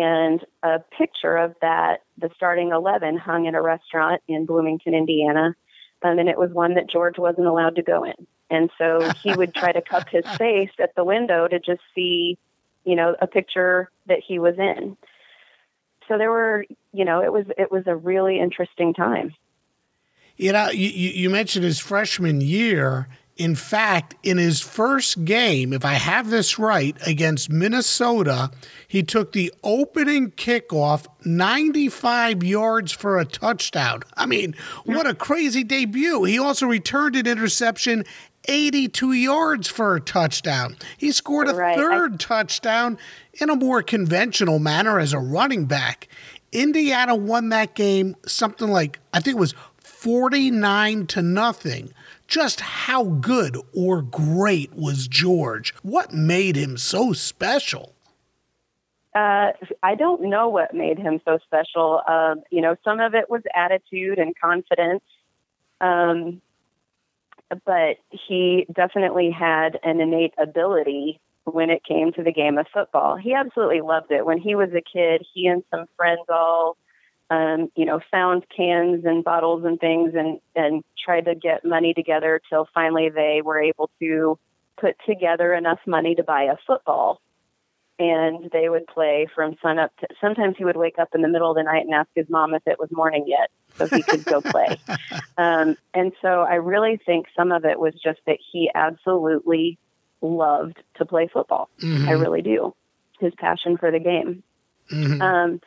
[0.00, 5.54] and a picture of that, the starting 11, hung in a restaurant in Bloomington, Indiana.
[6.02, 8.26] Um, and it was one that George wasn't allowed to go in.
[8.50, 12.38] And so he would try to cup his face at the window to just see
[12.84, 14.96] you know, a picture that he was in.
[16.08, 19.34] So there were, you know, it was it was a really interesting time.
[20.36, 23.08] You know, you, you mentioned his freshman year.
[23.42, 28.52] In fact, in his first game, if I have this right, against Minnesota,
[28.86, 34.02] he took the opening kickoff 95 yards for a touchdown.
[34.16, 36.22] I mean, what a crazy debut.
[36.22, 38.04] He also returned an interception
[38.44, 40.76] 82 yards for a touchdown.
[40.96, 41.76] He scored a right.
[41.76, 42.96] third I- touchdown
[43.40, 46.06] in a more conventional manner as a running back.
[46.52, 51.92] Indiana won that game something like, I think it was 49 to nothing.
[52.32, 55.74] Just how good or great was George?
[55.82, 57.94] What made him so special?
[59.14, 62.00] Uh, I don't know what made him so special.
[62.08, 65.04] Um, you know, some of it was attitude and confidence.
[65.82, 66.40] Um,
[67.66, 73.14] but he definitely had an innate ability when it came to the game of football.
[73.14, 74.24] He absolutely loved it.
[74.24, 76.78] When he was a kid, he and some friends all,
[77.28, 81.94] um, you know, found cans and bottles and things and, and tried to get money
[81.94, 84.38] together till finally they were able to
[84.80, 87.20] put together enough money to buy a football.
[87.98, 91.28] And they would play from sun up to sometimes he would wake up in the
[91.28, 94.02] middle of the night and ask his mom if it was morning yet so he
[94.02, 94.78] could go play.
[95.38, 99.78] Um, and so i really think some of it was just that he absolutely
[100.20, 101.70] loved to play football.
[101.80, 102.06] Mm-hmm.
[102.06, 102.74] i really do.
[103.18, 104.42] His passion for the game.
[104.90, 105.22] Mm-hmm.
[105.22, 105.60] um,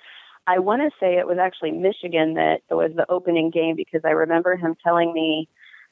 [0.48, 4.12] i want to say it was actually michigan that was the opening game because i
[4.12, 5.48] remember him telling me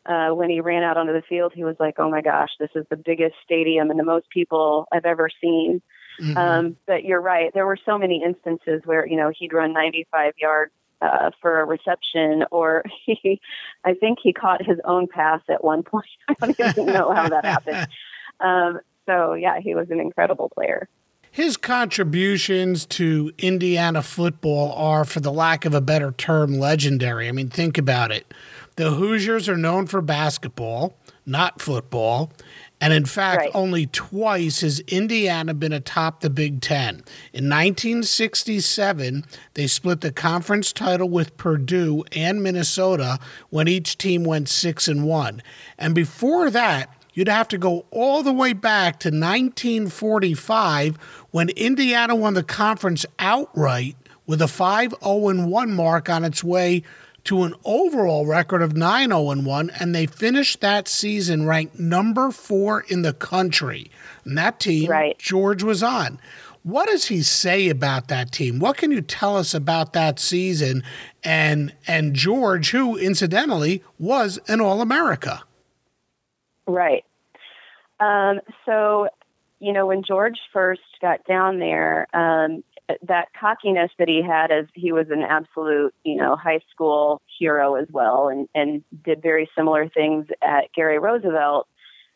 [0.05, 2.71] uh, when he ran out onto the field, he was like, "Oh my gosh, this
[2.75, 5.81] is the biggest stadium and the most people I've ever seen."
[6.21, 6.37] Mm-hmm.
[6.37, 7.53] Um, but you're right.
[7.53, 11.65] There were so many instances where, you know, he'd run 95 yards uh, for a
[11.65, 13.39] reception, or he,
[13.83, 16.05] I think he caught his own pass at one point.
[16.29, 17.87] I don't even know how that happened.
[18.39, 20.89] Um, so, yeah, he was an incredible player.
[21.33, 27.27] His contributions to Indiana football are, for the lack of a better term, legendary.
[27.27, 28.31] I mean, think about it.
[28.75, 30.95] The Hoosiers are known for basketball.
[31.25, 32.33] not football.
[32.81, 33.51] And in fact, Right.
[33.53, 37.01] only twice has Indiana been atop the Big Ten.
[37.31, 43.19] In 1967, they split the conference title with Purdue and Minnesota
[43.49, 45.41] when each team went six and one.
[45.79, 50.95] And before that, you'd have to go all the way back to 1945
[51.31, 53.95] when Indiana won the conference outright
[54.25, 56.83] with a 5 0 1 mark on its way
[57.25, 62.31] to an overall record of 9 0 1, and they finished that season ranked number
[62.31, 63.89] four in the country.
[64.25, 65.17] And that team, Right.
[65.17, 66.19] George was on.
[66.63, 68.59] What does he say about that team?
[68.59, 70.83] What can you tell us about that season
[71.23, 75.43] and and George, who incidentally was an All America?
[76.67, 77.03] Right.
[77.99, 79.07] Um, so,
[79.59, 82.63] you know, when George first got down there, um,
[83.07, 87.75] that cockiness that he had as he was an absolute, you know, high school hero
[87.75, 91.67] as well and, and did very similar things at Gary Roosevelt.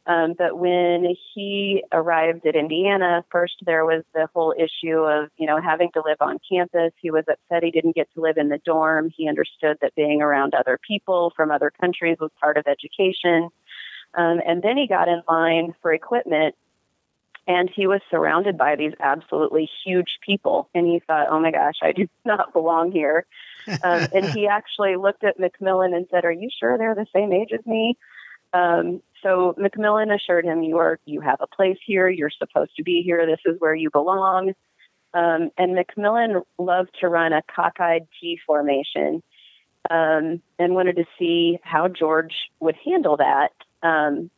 [0.07, 5.45] Um, but when he arrived at Indiana, first there was the whole issue of, you
[5.45, 6.93] know, having to live on campus.
[7.01, 9.11] He was upset he didn't get to live in the dorm.
[9.15, 13.49] He understood that being around other people from other countries was part of education.
[14.17, 16.55] Um, and then he got in line for equipment
[17.47, 20.69] and he was surrounded by these absolutely huge people.
[20.75, 23.25] And he thought, oh my gosh, I do not belong here.
[23.83, 27.31] Um, and he actually looked at McMillin and said, are you sure they're the same
[27.31, 27.97] age as me?
[28.53, 32.09] Um, so McMillin assured him, you are, you have a place here.
[32.09, 33.25] You're supposed to be here.
[33.25, 34.53] This is where you belong.
[35.13, 39.23] Um, and McMillin loved to run a cockeyed T formation
[39.89, 43.51] um, and wanted to see how George would handle that.
[43.83, 44.29] Um,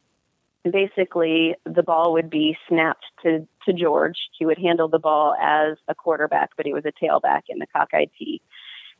[0.69, 4.17] basically, the ball would be snapped to, to George.
[4.37, 7.67] He would handle the ball as a quarterback, but he was a tailback in the
[7.67, 8.41] cockeyed T.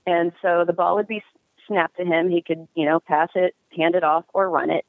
[0.05, 1.23] And so the ball would be
[1.67, 2.29] snapped to him.
[2.29, 4.85] He could, you know, pass it, hand it off, or run it.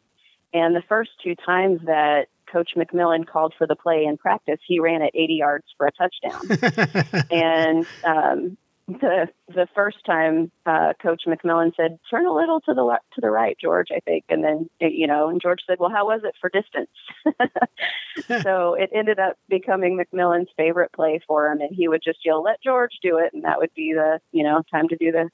[0.53, 4.81] And the first two times that Coach McMillin called for the play in practice, he
[4.81, 7.27] ran it 80 yards for a touchdown.
[7.31, 8.57] and um,
[8.99, 13.21] the the first time, uh, Coach McMillin said, "Turn a little to the left, to
[13.21, 16.23] the right, George." I think, and then you know, and George said, "Well, how was
[16.25, 16.91] it for distance?"
[18.43, 22.43] so it ended up becoming McMillin's favorite play for him, and he would just yell,
[22.43, 25.31] "Let George do it," and that would be the you know time to do the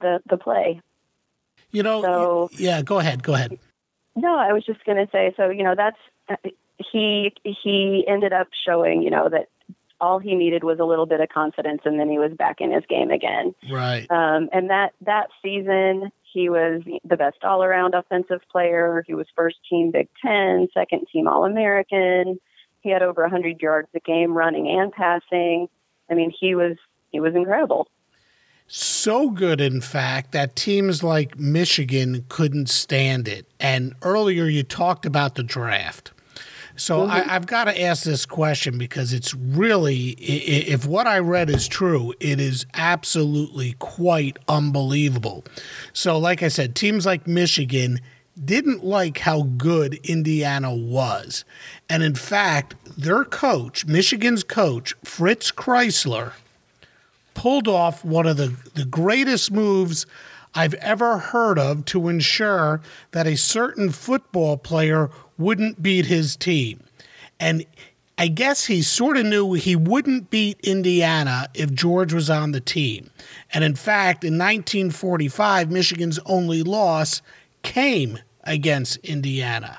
[0.00, 0.80] the the play.
[1.70, 3.58] You know, So- yeah, go ahead, go ahead.
[4.16, 5.32] No, I was just going to say.
[5.36, 5.98] So you know, that's
[6.92, 9.48] he he ended up showing you know that
[10.00, 12.72] all he needed was a little bit of confidence, and then he was back in
[12.72, 13.54] his game again.
[13.70, 14.06] Right.
[14.10, 19.04] Um, and that that season, he was the best all around offensive player.
[19.06, 22.38] He was first team Big Ten, second team All American.
[22.80, 25.68] He had over 100 yards a game running and passing.
[26.10, 26.76] I mean, he was
[27.10, 27.88] he was incredible.
[28.66, 33.46] so good, in fact, that teams like Michigan couldn't stand it.
[33.58, 36.12] And earlier you talked about the draft.
[36.78, 41.50] So I, I've got to ask this question because it's really, if what I read
[41.50, 45.44] is true, it is absolutely quite unbelievable.
[45.92, 48.00] So, like I said, teams like Michigan
[48.42, 51.44] didn't like how good Indiana was.
[51.90, 56.32] And in fact, their coach, Michigan's coach, Fritz Crisler,
[57.34, 60.06] pulled off one of the, the greatest moves
[60.54, 66.84] I've ever heard of to ensure that a certain football player wouldn't beat his team.
[67.40, 67.64] And
[68.20, 72.60] I guess he sort of knew he wouldn't beat Indiana if George was on the
[72.60, 73.10] team.
[73.54, 77.22] And in fact, in 1945, Michigan's only loss
[77.62, 79.78] came against Indiana.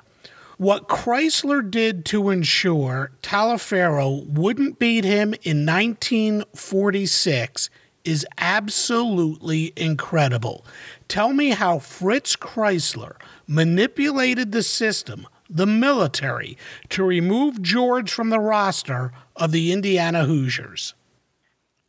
[0.56, 7.70] What Crisler did to ensure Taliaferro wouldn't beat him in 1946
[8.04, 10.66] is absolutely incredible.
[11.08, 13.16] Tell me how Fritz Crisler
[13.48, 16.58] manipulated the system, the military,
[16.90, 20.94] to remove George from the roster of the Indiana Hoosiers.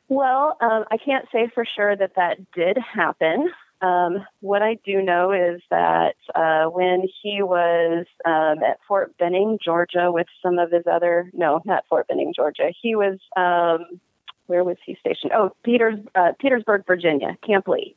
[0.09, 3.51] Well, um, I can't say for sure that that did happen.
[3.83, 9.59] Um, what I do know is that uh, when he was um, at Fort Benning,
[9.63, 14.01] Georgia, with some of his other, no, not Fort Benning, Georgia, he was, um,
[14.47, 15.33] where was he stationed?
[15.35, 17.95] Oh, Peters, uh, Petersburg, Virginia, Camp Lee.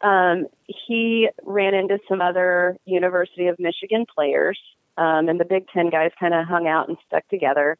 [0.00, 4.58] Um, he ran into some other University of Michigan players,
[4.96, 7.76] um, and the Big Ten guys kind of hung out and stuck together.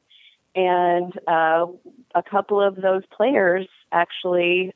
[0.54, 1.66] And uh,
[2.14, 4.72] a couple of those players actually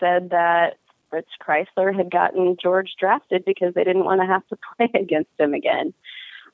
[0.00, 0.78] said that
[1.10, 5.30] Fritz Crisler had gotten George drafted because they didn't want to have to play against
[5.38, 5.92] him again.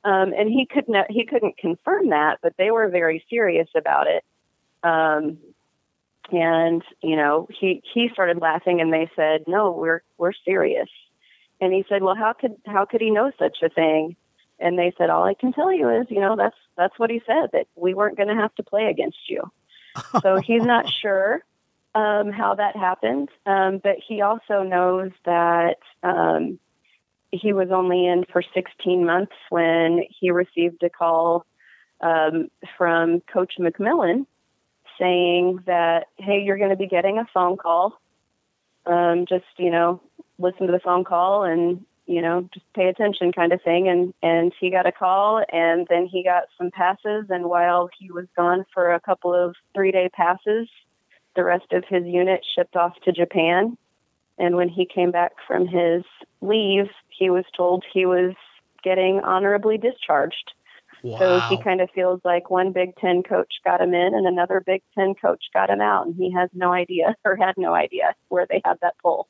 [0.05, 4.25] Um, and he couldn't he couldn't confirm that, but they were very serious about it.
[4.83, 5.39] Um,
[6.31, 10.89] and you know, he he started laughing, and they said, "No, we're we're serious."
[11.61, 14.15] And he said, "Well, how could how could he know such a thing?"
[14.61, 17.23] And they said, all I can tell you is, you know, that's that's what he
[17.27, 19.43] said that we weren't going to have to play against you.
[20.23, 21.45] so he's not sure
[21.95, 26.59] um, how that happened, um, but he also knows that um,
[27.31, 31.45] he was only in for 16 months when he received a call
[32.01, 34.27] um, from Coach McMillin
[34.99, 38.01] saying that, hey, you're going to be getting a phone call.
[38.87, 40.01] Um, just, you know,
[40.39, 43.87] listen to the phone call and, you know, just pay attention kind of thing.
[43.87, 47.27] And, and he got a call and then he got some passes.
[47.29, 50.69] And while he was gone for a couple of three day passes,
[51.37, 53.77] the rest of his unit shipped off to Japan.
[54.39, 56.03] And when he came back from his
[56.41, 58.35] leave, he was told he was
[58.83, 60.53] getting honorably discharged.
[61.03, 61.19] Wow.
[61.19, 64.63] So he kind of feels like one Big Ten coach got him in and another
[64.65, 68.15] Big Ten coach got him out, and he has no idea or had no idea
[68.29, 69.29] where they had that pull.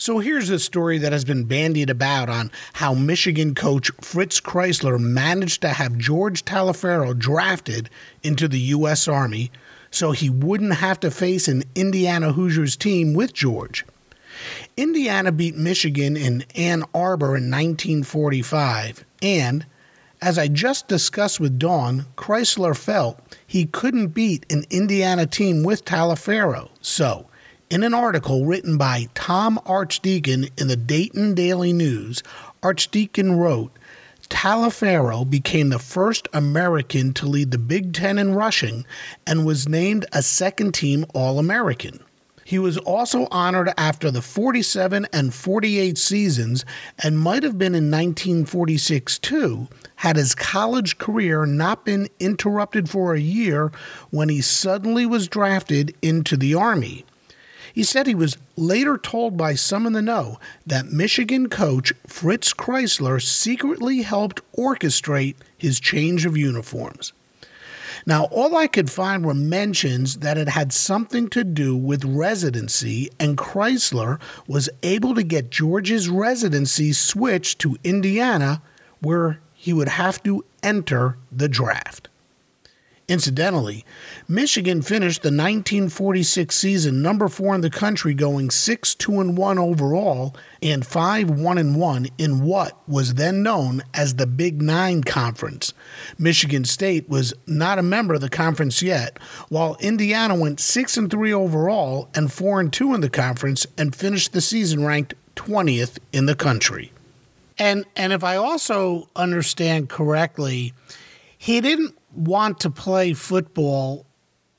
[0.00, 4.96] So here's a story that has been bandied about on how Michigan coach Fritz Crisler
[4.96, 7.90] managed to have George Taliaferro drafted
[8.22, 9.08] into the U.S.
[9.08, 9.50] Army
[9.90, 13.84] so he wouldn't have to face an Indiana Hoosiers team with George.
[14.76, 19.66] Indiana beat Michigan in Ann Arbor in 1945, and
[20.22, 25.84] as I just discussed with Dawn, Crisler felt he couldn't beat an Indiana team with
[25.84, 26.68] Taliaferro.
[26.80, 27.26] So,
[27.70, 32.22] in an article written by Tom Archdeacon in the Dayton Daily News,
[32.62, 33.72] Archdeacon wrote,
[34.30, 38.86] Taliaferro became the first American to lead the Big Ten in rushing
[39.26, 42.00] and was named a second team All American.
[42.44, 46.64] He was also honored after the 47 and 48 seasons
[46.98, 53.12] and might have been in 1946 too, had his college career not been interrupted for
[53.12, 53.70] a year
[54.10, 57.04] when he suddenly was drafted into the Army.
[57.78, 62.52] He said he was later told by some in the know that Michigan coach Fritz
[62.52, 67.12] Crisler secretly helped orchestrate his change of uniforms.
[68.04, 73.10] Now, all I could find were mentions that it had something to do with residency,
[73.20, 74.18] and Crisler
[74.48, 78.60] was able to get George's residency switched to Indiana,
[79.00, 82.08] where he would have to enter the draft.
[83.08, 83.86] Incidentally,
[84.28, 90.36] Michigan finished the 1946 season number 4 in the country going 6-2 and 1 overall
[90.62, 95.72] and 5-1 and 1 in what was then known as the Big 9 conference.
[96.18, 101.10] Michigan State was not a member of the conference yet, while Indiana went 6 and
[101.10, 105.98] 3 overall and 4 and 2 in the conference and finished the season ranked 20th
[106.12, 106.92] in the country.
[107.58, 110.74] And and if I also understand correctly,
[111.36, 114.06] he didn't want to play football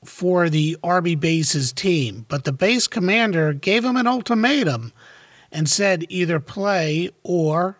[0.04, 4.92] for the Army base's team, but the base commander gave him an ultimatum
[5.52, 7.78] and said either play or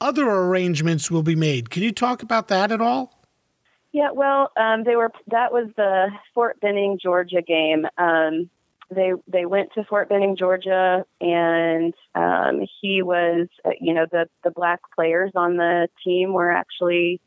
[0.00, 1.70] other arrangements will be made.
[1.70, 3.20] Can you talk about that at all?
[3.92, 5.10] Yeah, well, um, they were.
[5.28, 7.86] That was the Fort Benning, Georgia game.
[7.98, 8.48] Um,
[8.88, 14.28] they they went to Fort Benning, Georgia, and um, he was, uh, you know, the
[14.44, 17.20] the black players on the team were actually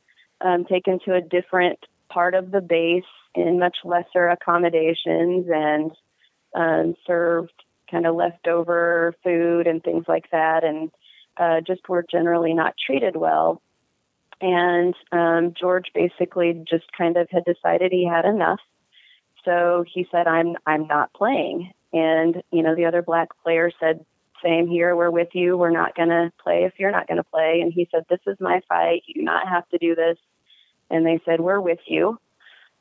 [0.44, 1.80] um, taken to a different
[2.10, 5.92] part of the base in much lesser accommodations and
[6.54, 7.54] um, served
[7.90, 10.92] kind of leftover food and things like that, and
[11.38, 13.62] uh, just were generally not treated well.
[14.42, 18.60] And um, George basically just kind of had decided he had enough,
[19.46, 24.06] so he said, "I'm I'm not playing." And you know, the other black player said,
[24.44, 24.96] "Same here.
[24.96, 25.58] We're with you.
[25.58, 28.20] We're not going to play if you're not going to play." And he said, "This
[28.28, 29.04] is my fight.
[29.08, 30.18] You do not have to do this."
[30.94, 32.20] And they said, "We're with you."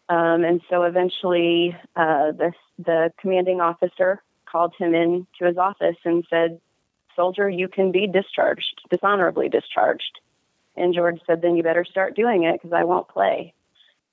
[0.08, 5.96] Um, and so eventually, uh, the the commanding officer called him in to his office
[6.04, 6.60] and said,
[7.16, 10.20] "Soldier, you can be discharged, dishonorably discharged."
[10.76, 13.54] And George said, "Then you better start doing it because I won't play."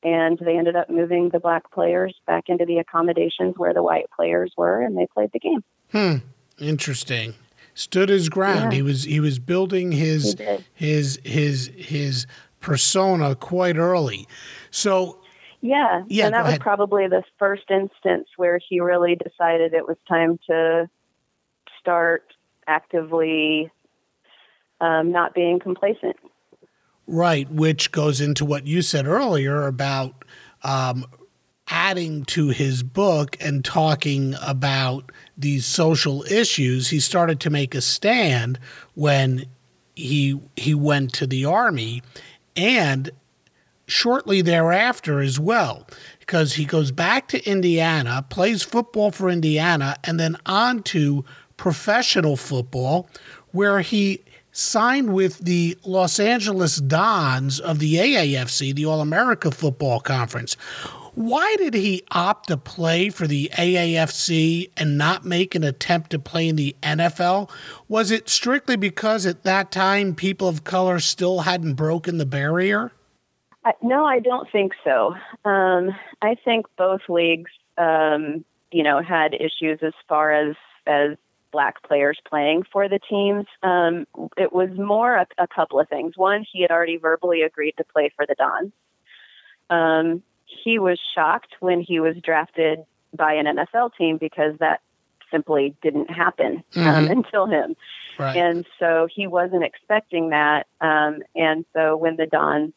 [0.02, 4.10] And they ended up moving the black players back into the accommodations where the white
[4.16, 5.64] players were, and they played the game.
[5.92, 6.16] Hmm.
[6.60, 7.36] Interesting.
[7.74, 8.72] Stood his ground.
[8.72, 8.78] Yeah.
[8.78, 10.36] He was he was building his
[10.74, 12.28] his his his
[12.60, 14.28] persona quite early.
[14.72, 15.20] So,
[15.62, 16.62] yeah, yeah, and that was ahead.
[16.62, 20.90] probably the first instance where he really decided it was time to
[21.80, 22.24] start
[22.68, 23.72] actively
[24.82, 26.16] um, not being complacent.
[27.08, 30.24] Right, which goes into what you said earlier about
[30.64, 31.06] um,
[31.68, 36.90] adding to his book and talking about these social issues.
[36.90, 38.60] He started to make a stand
[38.94, 39.46] when
[39.96, 42.02] he he went to the army
[42.60, 43.12] and
[43.88, 45.88] shortly thereafter as well,
[46.20, 51.24] because he goes back to Indiana, plays football for Indiana, and then on to
[51.58, 53.10] professional football,
[53.52, 60.02] where he signed with the Los Angeles Dons of the AAFC, the All America Football
[60.02, 60.58] Conference.
[61.16, 66.20] Why did he opt to play for the AAFC and not make an attempt to
[66.20, 67.50] play in the NFL?
[67.88, 72.92] Was it strictly because at that time people of color still hadn't broken the barrier?
[73.82, 75.16] No, I don't think so.
[75.46, 75.90] Um,
[76.22, 80.56] I think both leagues, um, you know, had issues as far as
[80.88, 81.18] as
[81.52, 83.46] black players playing for the teams.
[83.64, 84.06] Um,
[84.38, 86.14] it was more a, a, couple of things.
[86.16, 88.72] One, he had already verbally agreed to play for the Dons.
[89.70, 92.80] Um, he was shocked when he was drafted
[93.14, 94.82] by an NFL team because that
[95.32, 97.12] simply didn't happen um, mm-hmm.
[97.18, 97.76] until him.
[98.18, 98.36] Right.
[98.36, 100.68] And so he wasn't expecting that.
[100.82, 102.74] Um, and so when the Dons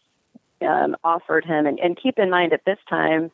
[0.60, 3.32] um, offered him, and, and, keep in mind at this time,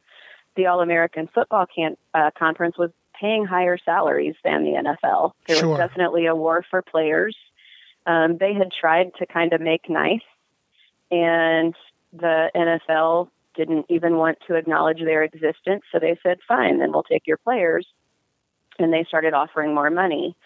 [0.56, 5.32] the All American Football can, uh, Conference was paying higher salaries than the NFL.
[5.46, 5.68] There sure.
[5.68, 7.36] was definitely a war for players.
[8.06, 10.22] Um, they had tried to kind of make nice,
[11.10, 11.74] and
[12.14, 13.28] the NFL
[13.58, 15.82] didn't even want to acknowledge their existence.
[15.92, 17.86] So they said, fine, then we'll take your players.
[18.78, 20.36] And they started offering more money.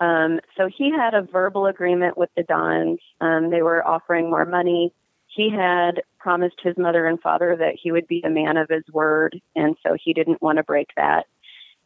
[0.00, 2.98] Um, so he had a verbal agreement with the Dons.
[3.20, 4.92] Um, they were offering more money.
[5.28, 8.84] He had promised his mother and father that he would be a man of his
[8.90, 11.26] word, and so he didn't want to break that.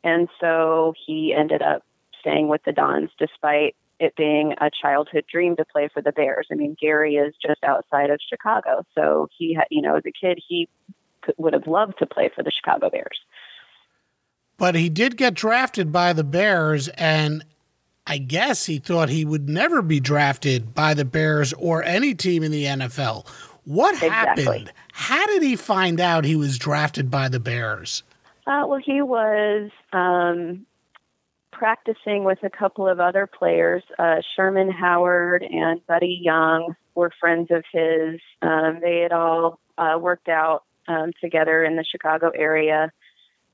[0.05, 1.83] And so he ended up
[2.21, 6.49] staying with the Dons despite it being a childhood dream to play for the Bears.
[6.51, 10.13] I mean, Gary is just outside of Chicago, so he had, you know, as a
[10.13, 10.69] kid, he
[11.23, 13.21] could, would have loved to play for the Chicago Bears.
[14.57, 17.45] But he did get drafted by the Bears, and
[18.07, 22.43] I guess he thought he would never be drafted by the Bears or any team
[22.43, 23.29] in the NFL.
[23.65, 24.45] What exactly.
[24.45, 24.73] happened?
[24.93, 28.03] How did he find out he was drafted by the Bears?
[28.47, 30.67] Uh, well, he was um,
[31.61, 33.83] practicing with a couple of other players.
[33.99, 38.19] Uh, Sherman Howard and Buddy Young were friends of his.
[38.41, 42.91] Um, they had all uh, worked out um, together in the Chicago area.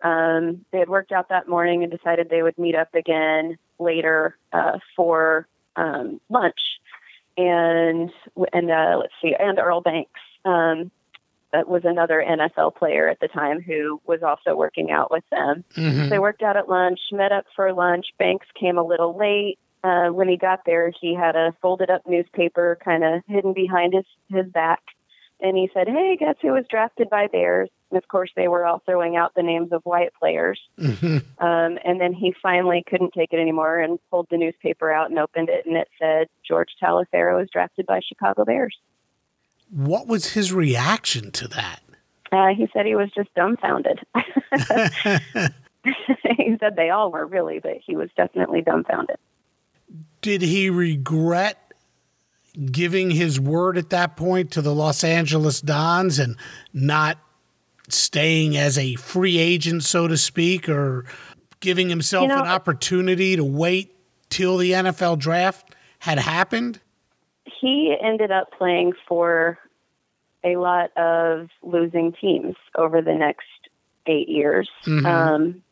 [0.02, 4.36] Um, they had worked out that morning and decided they would meet up again later
[4.52, 6.61] uh, for um, lunch.
[7.36, 8.12] And
[8.52, 10.20] and uh, let's see, and Earl Banks.
[10.44, 10.92] Um,
[11.53, 15.64] was another NFL player at the time who was also working out with them.
[15.74, 16.09] Mm-hmm.
[16.09, 18.07] They worked out at lunch, met up for lunch.
[18.18, 19.59] Banks came a little late.
[19.84, 23.94] Uh, when he got there, he had a folded up newspaper kind of hidden behind
[23.94, 24.82] his, his back.
[25.40, 27.68] And he said, Hey, guess who was drafted by Bears?
[27.90, 30.61] And of course, they were all throwing out the names of white players.
[30.78, 31.18] Mm-hmm.
[31.44, 35.18] Um, and then he finally couldn't take it anymore and pulled the newspaper out and
[35.18, 38.76] opened it, and it said George Taliaferro was drafted by Chicago Bears.
[39.70, 41.80] What was his reaction to that?
[42.32, 44.00] Uh, he said he was just dumbfounded.
[46.36, 49.16] he said they all were really, but he was definitely dumbfounded.
[50.20, 51.72] Did he regret
[52.72, 56.36] giving his word at that point to the Los Angeles Dons and
[56.72, 57.18] not
[57.88, 61.04] staying as a free agent, so to speak, or
[61.60, 63.94] giving himself you know, an opportunity to wait
[64.30, 66.80] till the NFL draft had happened?
[67.61, 69.59] He ended up playing for
[70.44, 73.46] a lot of losing teams over the next
[74.07, 75.07] eight years mm-hmm.
[75.07, 75.62] um,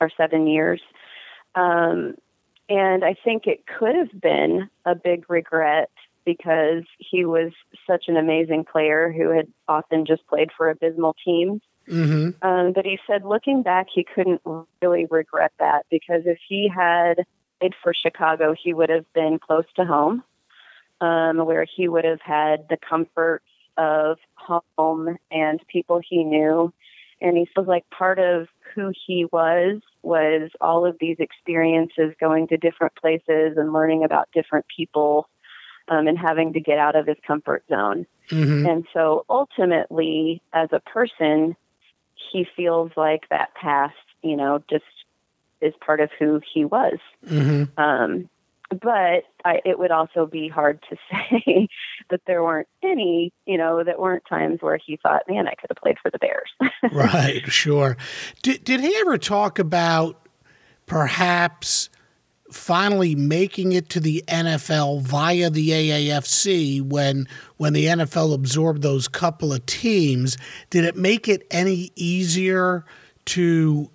[0.00, 0.80] or seven years.
[1.54, 2.14] Um,
[2.68, 5.90] and I think it could have been a big regret
[6.24, 7.52] because he was
[7.86, 11.60] such an amazing player who had often just played for abysmal teams.
[11.88, 12.46] Mm-hmm.
[12.46, 14.40] Um, but he said, looking back, he couldn't
[14.80, 17.24] really regret that because if he had
[17.60, 20.22] played for Chicago, he would have been close to home
[21.02, 23.44] um, where he would have had the comforts
[23.76, 26.72] of home and people he knew.
[27.20, 32.48] And he feels like part of who he was was all of these experiences going
[32.48, 35.28] to different places and learning about different people
[35.88, 38.06] um, and having to get out of his comfort zone.
[38.30, 38.66] Mm-hmm.
[38.66, 41.56] And so ultimately, as a person,
[42.32, 44.84] he feels like that past, you know, just
[45.60, 46.98] is part of who he was.
[47.26, 47.80] Mm-hmm.
[47.80, 48.28] Um,
[48.80, 51.68] but I, it would also be hard to say
[52.10, 55.70] that there weren't any, you know, that weren't times where he thought, man, I could
[55.70, 56.50] have played for the Bears.
[56.92, 57.96] right, sure.
[58.42, 60.28] Did, did he ever talk about
[60.86, 61.88] perhaps
[62.50, 69.08] finally making it to the NFL via the AAFC when when the NFL absorbed those
[69.08, 70.36] couple of teams?
[70.70, 72.84] Did it make it any easier
[73.24, 73.90] to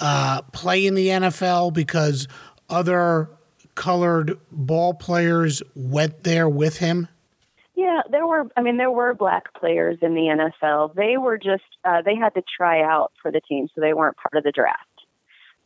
[0.00, 2.26] uh, play in the NFL because
[2.68, 3.28] other
[3.80, 7.08] colored ball players went there with him?
[7.74, 8.46] Yeah, there were.
[8.58, 10.94] I mean, there were black players in the NFL.
[10.94, 14.18] They were just uh, they had to try out for the team, so they weren't
[14.18, 14.84] part of the draft.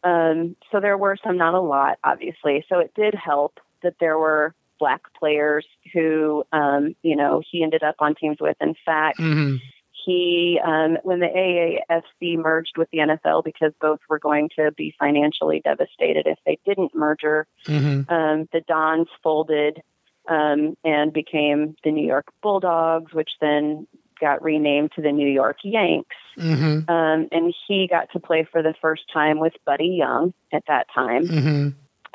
[0.04, 2.64] Um, so there were some, not a lot, obviously.
[2.68, 7.82] So it did help that there were black players who, um, you know, he ended
[7.82, 8.56] up on teams with.
[8.60, 9.56] In fact, Mm-hmm.
[10.04, 14.94] He, um, when the AAFC merged with the NFL, because both were going to be
[14.98, 18.12] financially devastated if they didn't merger, Mm-hmm.
[18.12, 19.82] um, the Dons folded
[20.28, 23.86] um, and became the New York Bulldogs, which then
[24.20, 26.16] got renamed to the New York Yanks.
[26.38, 26.90] Mm-hmm.
[26.90, 30.86] Um, and he got to play for the first time with Buddy Young at that
[30.94, 31.26] time.
[31.26, 31.68] Mm-hmm.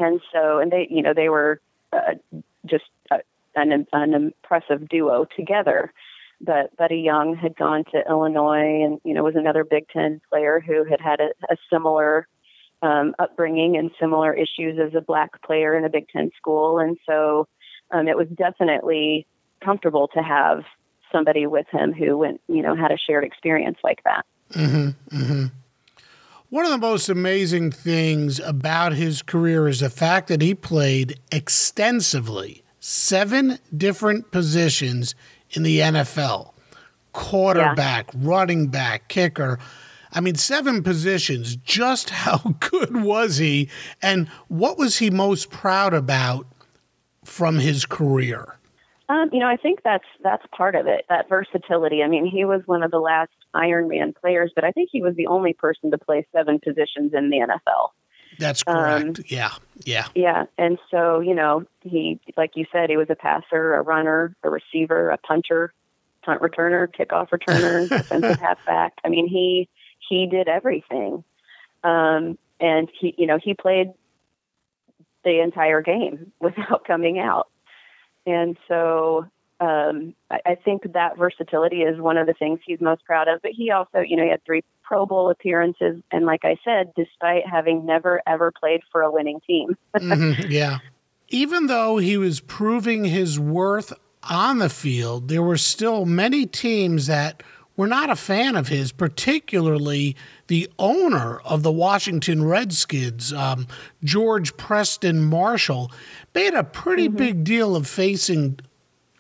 [0.04, 1.60] And so, and they, you know, they were
[1.92, 2.16] uh,
[2.66, 3.18] just uh,
[3.56, 5.92] an, an impressive duo together.
[6.42, 10.64] But Buddy Young had gone to Illinois and, you know, was another Big Ten player
[10.66, 12.28] who had had a, a similar
[12.82, 16.80] um, upbringing and similar issues as a black player in a Big Ten school.
[16.80, 17.48] And so
[17.92, 19.28] um, it was definitely
[19.64, 20.64] comfortable to have
[21.12, 24.26] somebody with him who went, you know, had a shared experience like that.
[24.54, 25.46] Mm-hmm.
[26.50, 31.20] One of the most amazing things about his career is the fact that he played
[31.32, 35.14] extensively, seven different positions
[35.52, 36.54] in the NFL
[37.14, 39.60] quarterback, running back, kicker.
[40.12, 41.56] I mean, seven positions.
[41.58, 43.70] Just how good was he?
[44.02, 46.48] And what was he most proud about
[47.24, 48.56] from his career?
[49.08, 51.06] Um, you know, I think that's that's part of it.
[51.10, 52.04] That versatility.
[52.04, 55.16] I mean, he was one of the last Ironman players, but I think he was
[55.16, 57.90] the only person to play seven positions in the NFL.
[58.40, 59.20] That's correct.
[59.28, 59.52] yeah,
[59.84, 60.08] yeah.
[60.16, 64.36] Yeah, and so you know, he, like you said, he was a passer, a runner,
[64.44, 65.74] a receiver, a punter,
[66.24, 68.94] punt returner, kickoff returner, defensive halfback.
[69.04, 69.68] I mean, he
[70.08, 71.24] he did everything,
[71.84, 73.94] um, and he, you know, he played
[75.24, 77.50] the entire game without coming out.
[78.26, 79.26] And so
[79.60, 83.42] um, I, I think that versatility is one of the things he's most proud of.
[83.42, 86.02] But he also, you know, he had three Pro Bowl appearances.
[86.12, 89.78] And like I said, despite having never, ever played for a winning team.
[89.96, 90.80] Mhm, yeah.
[91.28, 93.94] Even though he was proving his worth
[94.28, 97.44] on the field, there were still many teams that
[97.78, 100.16] were not a fan of his, particularly
[100.48, 103.68] the owner of the Washington Redskins, um,
[104.04, 105.92] George Preston Marshall,
[106.34, 108.60] made a pretty big deal of facing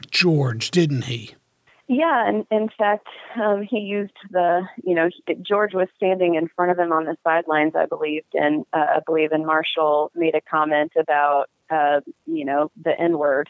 [0.09, 1.35] George, didn't he?
[1.91, 6.47] Yeah, and in fact, um, he used the, you know, he- George was standing in
[6.55, 10.35] front of him on the sidelines, I believe, and uh, I believe, and Marshall made
[10.35, 13.49] a comment about, uh, you know, the N word,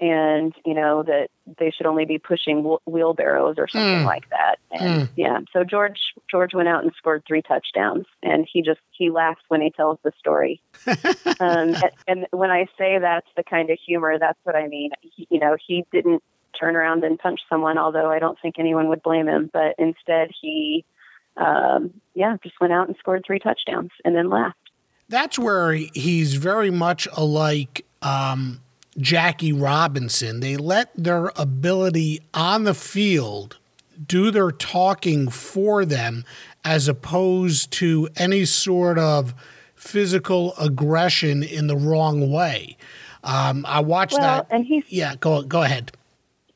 [0.00, 1.28] and you know that
[1.58, 4.04] they should only be pushing wh- wheelbarrows or something Mm.
[4.06, 4.56] like that.
[4.70, 9.10] And yeah, so George George went out and scored three touchdowns, and he just he
[9.10, 10.62] laughs when he tells the story.
[10.86, 11.04] um,
[11.38, 14.90] and, and when I say that's the kind of humor, that's what I mean.
[15.02, 16.22] He, you know, he didn't
[16.58, 19.50] turn around and punch someone, although I don't think anyone would blame him.
[19.52, 20.84] But instead, he,
[21.36, 24.56] um, yeah, just went out and scored three touchdowns and then laughed.
[25.08, 28.60] That's where he's very much alike um,
[28.98, 30.40] Jackie Robinson.
[30.40, 33.58] They let their ability on the field
[34.06, 36.24] do their talking for them
[36.64, 39.34] as opposed to any sort of
[39.74, 42.76] physical aggression in the wrong way.
[43.22, 44.46] Um, I watched Well, that.
[44.50, 45.92] and he's Yeah, go go ahead.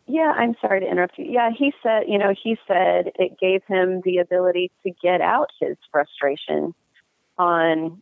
[0.09, 1.26] Yeah, I'm sorry to interrupt you.
[1.28, 5.50] Yeah, he said, you know, he said it gave him the ability to get out
[5.61, 6.74] his frustration
[7.36, 8.00] on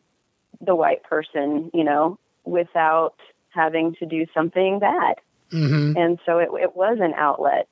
[0.60, 3.14] the white person, you know, without
[3.48, 5.16] having to do something bad.
[5.50, 7.68] hmm And so it, it was an outlet.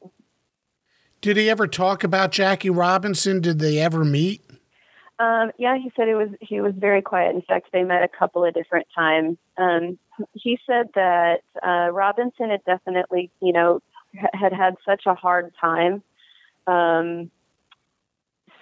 [1.20, 3.40] Did he ever talk about Jackie Robinson?
[3.40, 4.42] Did they ever meet?
[5.18, 7.36] Um, yeah, he said it was he was very quiet.
[7.36, 9.38] In fact, they met a couple of different times.
[9.56, 9.96] Um,
[10.32, 13.80] he said that uh, Robinson had definitely, you know,
[14.32, 16.02] had had such a hard time
[16.66, 17.30] um,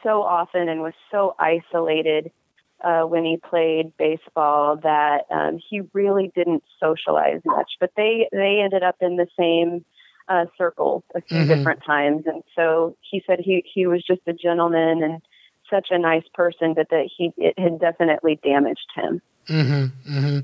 [0.02, 2.30] so often and was so isolated
[2.82, 7.72] uh, when he played baseball that um, he really didn't socialize much.
[7.78, 9.84] But they they ended up in the same
[10.28, 11.48] uh, circles a few Mhm.
[11.48, 15.22] different times, and so he said he he was just a gentleman and
[15.70, 19.20] such a nice person, but that he it had definitely damaged him.
[19.48, 20.38] Hmm hmm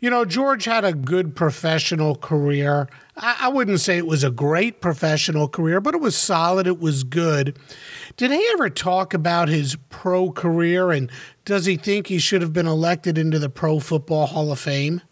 [0.00, 2.88] You know, George had a good professional career.
[3.16, 6.66] I, I wouldn't say it was a great professional career, but it was solid.
[6.66, 7.58] It was good.
[8.16, 11.10] Did he ever talk about his pro career and
[11.44, 15.02] does he think he should have been elected into the Pro Football Hall of Fame?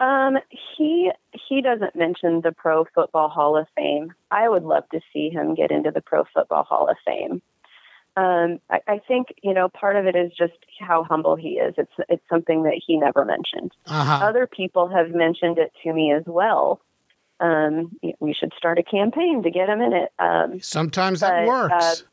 [0.00, 0.38] Um,
[0.76, 1.10] he
[1.48, 4.12] he doesn't mention the Pro Football Hall of Fame.
[4.30, 7.42] I would love to see him get into the Pro Football Hall of Fame.
[8.16, 11.74] Um, I, I think you know part of it is just how humble he is.
[11.76, 13.72] It's it's something that he never mentioned.
[13.86, 14.26] Uh huh.
[14.26, 16.80] Other people have mentioned it to me as well.
[17.40, 20.12] Um, we should start a campaign to get him in it.
[20.18, 22.04] Um, Sometimes that but, works.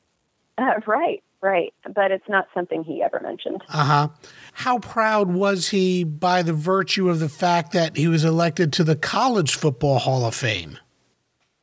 [0.57, 1.23] uh, right.
[1.41, 1.73] right.
[1.83, 3.61] But it's not something he ever mentioned.
[3.69, 4.07] Uh huh.
[4.53, 8.83] How proud was he by the virtue of the fact that he was elected to
[8.83, 10.79] the College Football Hall of Fame?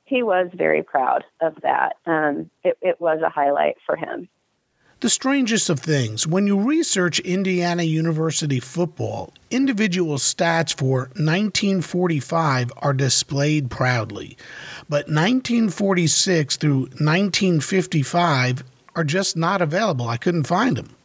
[0.08, 1.96] He was very proud of that.
[2.06, 4.28] Um, it, it was a highlight for him.
[5.00, 12.94] The strangest of things, when you research Indiana University football, individual stats for 1945 are
[12.94, 14.36] displayed proudly,
[14.88, 18.64] but 1946 through 1955
[18.96, 20.08] are just not available.
[20.08, 20.96] I couldn't find them.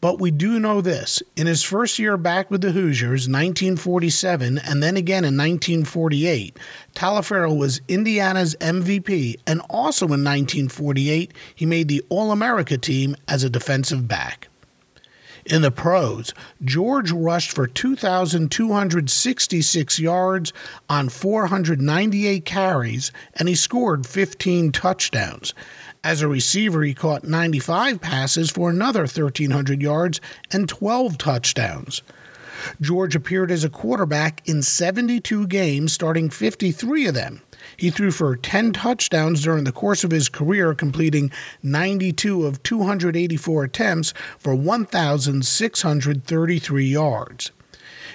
[0.00, 1.22] But we do know this.
[1.36, 6.58] In his first year back with the Hoosiers, 1947, and then again in 1948,
[6.94, 13.44] Taliaferro was Indiana's MVP, and also in 1948, he made the All America team as
[13.44, 14.48] a defensive back.
[15.48, 20.52] In the pros, George rushed for 2,266 yards
[20.90, 25.54] on 498 carries, and he scored 15 touchdowns.
[26.04, 30.20] As a receiver, he caught 95 passes for another 1,300 yards
[30.52, 32.02] and 12 touchdowns.
[32.80, 37.42] George appeared as a quarterback in 72 games, starting 53 of them.
[37.76, 41.30] He threw for 10 touchdowns during the course of his career, completing
[41.62, 47.50] 92 of 284 attempts for 1,633 yards.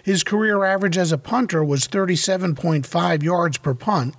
[0.03, 4.15] His career average as a punter was 37.5 yards per punt,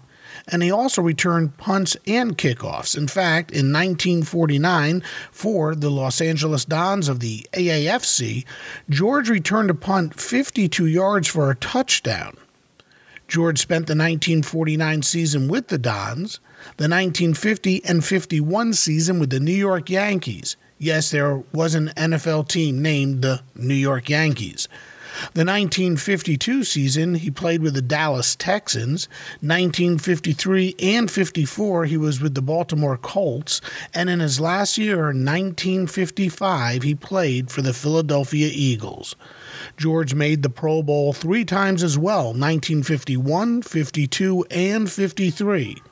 [0.48, 2.96] and he also returned punts and kickoffs.
[2.96, 8.44] In fact, in 1949, for the Los Angeles Dons of the AAFC,
[8.90, 12.36] George returned a punt 52 yards for a touchdown.
[13.28, 16.38] George spent the 1949 season with the Dons,
[16.76, 20.56] the 1950 and 51 season with the New York Yankees.
[20.78, 24.68] Yes, there was an NFL team named the New York Yankees.
[25.34, 29.08] The 1952 season, he played with the Dallas Texans.
[29.40, 33.60] 1953 and 54, he was with the Baltimore Colts.
[33.94, 39.16] And in his last year, 1955, he played for the Philadelphia Eagles.
[39.76, 45.82] George made the Pro Bowl three times as well 1951, 52, and 53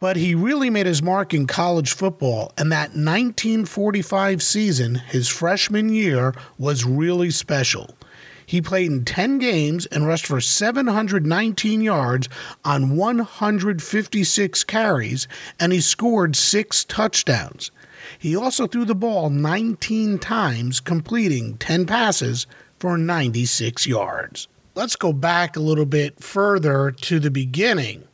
[0.00, 5.88] but he really made his mark in college football, and that 1945 season, his freshman
[5.88, 7.96] year, was really special.
[8.44, 12.28] He played in 10 games and rushed for 719 yards
[12.64, 15.26] on 156 carries,
[15.58, 17.72] and he scored six touchdowns.
[18.18, 22.46] He also threw the ball 19 times, completing 10 passes
[22.78, 24.46] for 96 yards.
[24.76, 28.05] Let's go back a little bit further to the beginning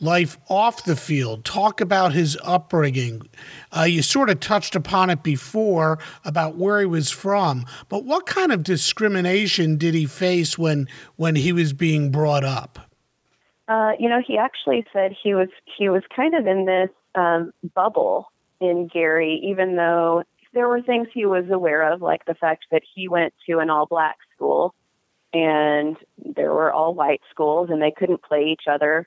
[0.00, 1.44] life off the field.
[1.44, 3.28] Talk about his upbringing.
[3.76, 8.26] Uh, you sort of touched upon it before about where he was from, but what
[8.26, 12.90] kind of discrimination did he face when when he was being brought up?
[13.68, 15.48] Uh, you know, he actually said he was
[15.78, 21.08] he was kind of in this um, bubble in Gary, even though there were things
[21.14, 24.74] he was aware of, like the fact that he went to an all black school
[25.32, 25.96] and
[26.34, 29.06] there were all white schools and they couldn't play each other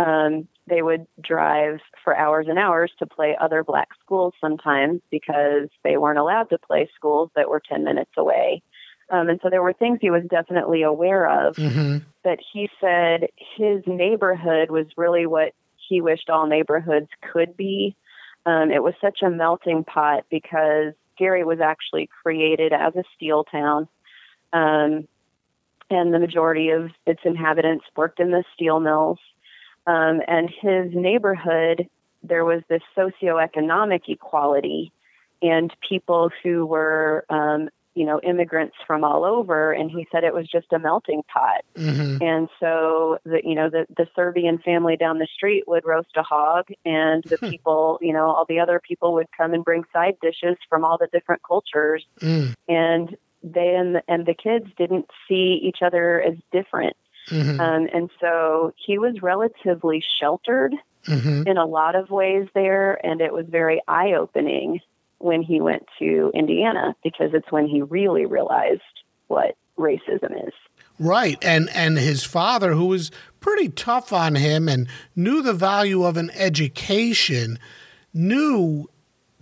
[0.00, 5.68] um, they would drive for hours and hours to play other black schools sometimes because
[5.82, 8.62] they weren't allowed to play schools that were 10 minutes away.
[9.10, 11.56] Um, and so there were things he was definitely aware of.
[11.56, 11.98] Mm-hmm.
[12.22, 15.52] But he said his neighborhood was really what
[15.88, 17.96] he wished all neighborhoods could be.
[18.46, 23.44] Um, it was such a melting pot because Gary was actually created as a steel
[23.44, 23.88] town.
[24.52, 25.08] Um,
[25.90, 29.18] and the majority of its inhabitants worked in the steel mills.
[29.86, 31.88] Um, and his neighborhood,
[32.22, 34.92] there was this socioeconomic equality
[35.42, 39.72] and people who were, um, you know, immigrants from all over.
[39.72, 41.64] And he said it was just a melting pot.
[41.74, 42.22] Mm-hmm.
[42.22, 46.22] And so, the, you know, the, the Serbian family down the street would roast a
[46.22, 50.16] hog, and the people, you know, all the other people would come and bring side
[50.22, 52.04] dishes from all the different cultures.
[52.20, 52.54] Mm.
[52.68, 56.96] And they and the, and the kids didn't see each other as different.
[57.30, 57.60] Mm-hmm.
[57.60, 60.74] Um, and so he was relatively sheltered
[61.06, 61.46] mm-hmm.
[61.46, 64.80] in a lot of ways there, and it was very eye opening
[65.18, 68.82] when he went to Indiana because it's when he really realized
[69.28, 70.52] what racism is.
[70.98, 71.38] Right.
[71.42, 73.10] And and his father who was
[73.40, 77.58] pretty tough on him and knew the value of an education
[78.12, 78.90] knew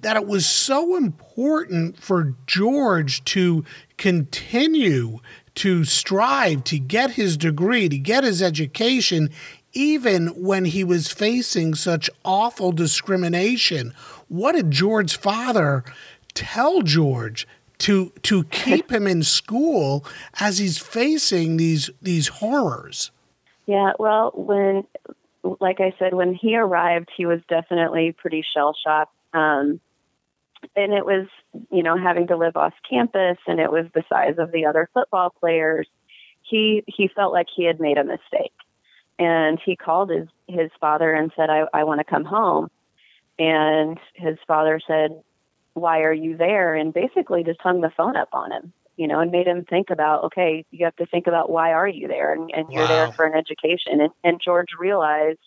[0.00, 3.64] that it was so important for George to
[3.96, 5.18] continue
[5.58, 9.28] to strive to get his degree, to get his education,
[9.72, 13.92] even when he was facing such awful discrimination.
[14.28, 15.82] What did George's father
[16.32, 17.46] tell George
[17.78, 20.04] to to keep him in school
[20.38, 23.10] as he's facing these these horrors?
[23.66, 24.84] Yeah, well, when
[25.60, 29.12] like I said, when he arrived, he was definitely pretty shell shocked.
[29.34, 29.80] Um,
[30.76, 31.26] and it was,
[31.70, 34.88] you know, having to live off campus and it was the size of the other
[34.92, 35.88] football players.
[36.42, 38.52] He he felt like he had made a mistake.
[39.18, 42.70] And he called his his father and said, I, I want to come home.
[43.38, 45.22] And his father said,
[45.74, 46.74] Why are you there?
[46.74, 49.90] And basically just hung the phone up on him, you know, and made him think
[49.90, 52.32] about, okay, you have to think about why are you there?
[52.32, 54.00] And, and you're there for an education.
[54.00, 55.38] And, and George realized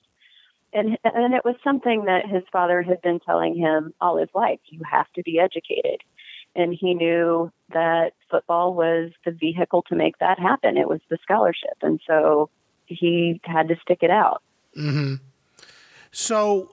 [0.74, 4.59] and and it was something that his father had been telling him all his life
[4.65, 6.01] you have to be educated.
[6.53, 10.76] And he knew that football was the vehicle to make that happen.
[10.76, 11.78] It was the scholarship.
[11.82, 12.49] And so
[12.86, 14.41] he had to stick it out.
[14.76, 15.15] Hmm
[16.11, 16.72] So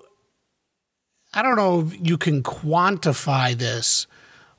[1.32, 4.06] I don't know if you can quantify this,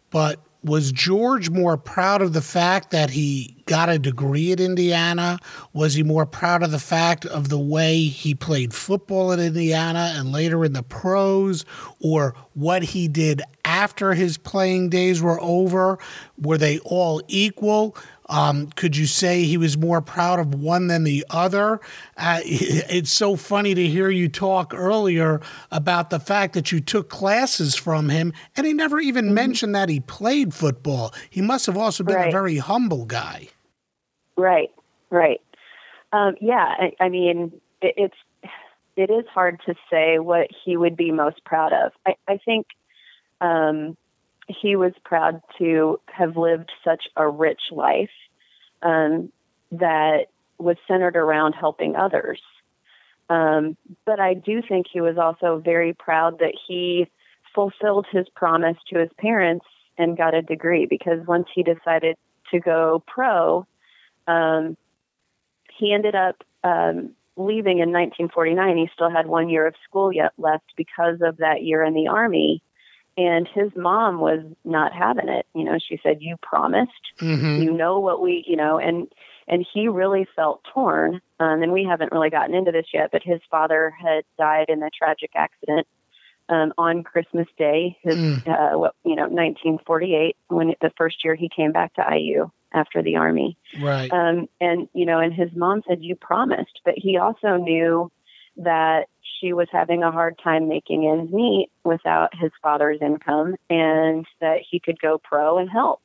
[0.09, 5.37] but was George more proud of the fact that he got a degree at Indiana?
[5.73, 10.13] Was he more proud of the fact of the way he played football at Indiana
[10.15, 11.65] and later in the pros,
[11.99, 15.99] or what he did after his playing days were over?
[16.35, 17.95] Were they all equal?
[18.27, 21.79] Um, could you say he was more proud of one than the other?
[22.17, 25.41] Uh, it's so funny to hear you talk earlier
[25.71, 29.89] about the fact that you took classes from him, and he never even mentioned that
[29.89, 31.13] he played football.
[31.29, 33.49] He must have also been a very humble guy.
[34.39, 34.71] Right
[35.09, 35.41] right
[36.13, 38.49] um, yeah I, I mean it, it's
[38.95, 42.67] it is hard to say what he would be most proud of i, I think
[43.41, 43.95] um,
[44.49, 48.09] he was proud to have lived such a rich life
[48.81, 49.31] um,
[49.71, 50.25] that
[50.57, 52.41] was centered around helping others.
[53.29, 57.07] Um, but I do think he was also very proud that he
[57.53, 59.65] fulfilled his promise to his parents
[59.97, 62.15] and got a degree because once he decided
[62.51, 63.67] to go pro,
[64.29, 64.77] um,
[65.77, 68.77] he ended up um, leaving in 1949.
[68.77, 72.07] He still had one year of school yet left because of that year in the
[72.07, 72.61] army.
[73.17, 75.45] And his mom was not having it.
[75.53, 76.91] You know, she said, "You promised.
[77.19, 79.07] hmm You know what we, you know." And
[79.47, 81.21] and he really felt torn.
[81.39, 84.83] Um, and we haven't really gotten into this yet, but his father had died in
[84.83, 85.87] a tragic accident
[86.49, 88.47] um, on Christmas Day, his Mm.
[88.47, 93.01] uh, what you know, 1948, when the first year he came back to IU after
[93.01, 93.57] the army.
[93.79, 94.11] Right.
[94.11, 98.11] Um, and you know, and his mom said, "You promised," but he also knew
[98.57, 99.07] that
[99.39, 104.59] she was having a hard time making ends meet without his father's income, and that
[104.69, 106.01] he could go pro and help.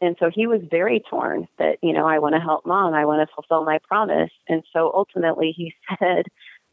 [0.00, 3.04] And so he was very torn that you know, I want to help mom, I
[3.04, 6.26] want to fulfill my promise, and so ultimately he said.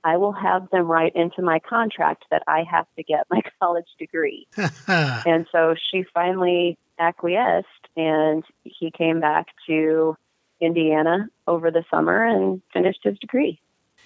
[0.04, 3.86] I will have them write into my contract that I have to get my college
[4.00, 4.48] degree.
[4.88, 10.16] And so she finally acquiesced, and he came back to
[10.62, 13.60] Indiana over the summer and finished his degree.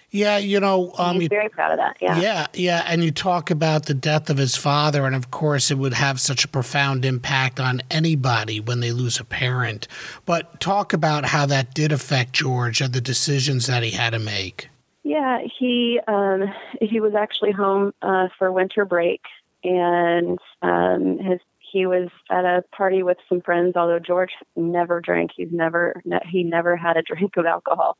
[0.10, 1.98] yeah, you know, um, He's very proud of that.
[2.00, 2.20] Yeah.
[2.20, 5.78] Yeah, yeah, and you talk about the death of his father, and of course, it
[5.78, 9.88] would have such a profound impact on anybody when they lose a parent.
[10.26, 14.20] But talk about how that did affect George and the decisions that he had to
[14.20, 14.70] make.
[15.04, 16.46] Yeah, he um,
[16.82, 19.22] he was actually home uh, for winter break,
[19.64, 21.40] and um, his
[21.76, 23.76] he was at a party with some friends.
[23.76, 27.98] Although George never drank, he's never ne- he never had a drink of alcohol.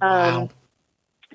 [0.00, 0.50] Um, Wow.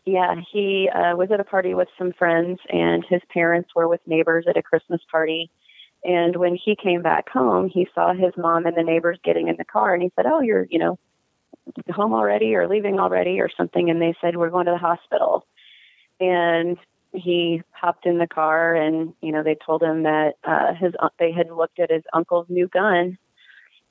[0.06, 4.02] Yeah, he uh, was at a party with some friends, and his parents were with
[4.06, 5.52] neighbors at a Christmas party.
[6.04, 9.56] And when he came back home, he saw his mom and the neighbors getting in
[9.58, 11.00] the car, and he said, "Oh, you're, you know,
[11.92, 15.46] home already or leaving already or something?" And they said, "We're going to the hospital."
[16.20, 16.78] And
[17.14, 21.32] he hopped in the car, and you know, they told him that uh, his they
[21.32, 23.18] had looked at his uncle's new gun.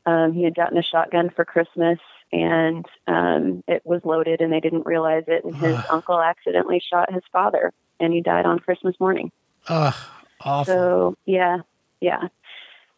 [0.06, 1.98] Um, he had gotten a shotgun for Christmas,
[2.32, 5.44] and um, it was loaded, and they didn't realize it.
[5.44, 9.32] And his uncle accidentally shot his father, and he died on Christmas morning.
[9.68, 9.94] Ugh,
[10.40, 10.74] awful.
[10.74, 11.58] So yeah,
[12.00, 12.28] yeah,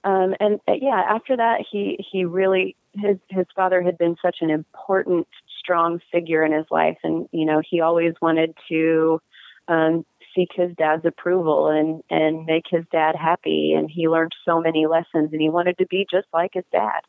[0.04, 1.02] um, and uh, yeah.
[1.08, 5.26] After that, he he really his his father had been such an important,
[5.58, 9.20] strong figure in his life, and you know he always wanted to
[9.70, 10.04] um,
[10.34, 14.86] seek his dad's approval and and make his dad happy, and he learned so many
[14.86, 17.00] lessons, and he wanted to be just like his dad.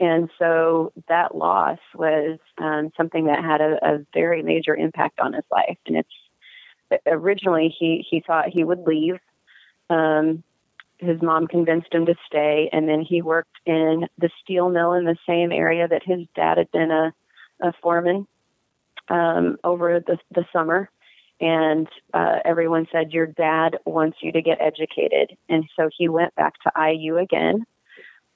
[0.00, 5.32] And so that loss was um, something that had a, a very major impact on
[5.32, 5.78] his life.
[5.86, 9.18] And it's originally he he thought he would leave.
[9.90, 10.42] Um,
[10.98, 15.04] his mom convinced him to stay, and then he worked in the steel mill in
[15.04, 17.12] the same area that his dad had been a,
[17.60, 18.26] a foreman
[19.08, 20.90] um, over the the summer.
[21.40, 25.36] And uh, everyone said, Your dad wants you to get educated.
[25.48, 27.66] And so he went back to IU again.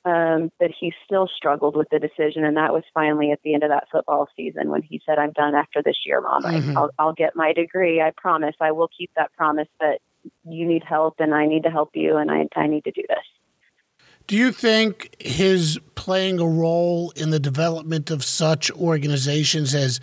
[0.05, 2.44] Um, but he still struggled with the decision.
[2.44, 5.32] And that was finally at the end of that football season when he said, I'm
[5.32, 6.44] done after this year, mom.
[6.44, 6.76] Mhm.
[6.76, 8.01] I, I'll, I'll get my degree.
[8.01, 8.55] I promise.
[8.61, 9.68] I will keep that promise.
[9.78, 10.01] But
[10.49, 13.03] you need help and I need to help you and I, I need to do
[13.09, 14.05] this.
[14.26, 20.01] Do you think his playing a role in the development of such organizations as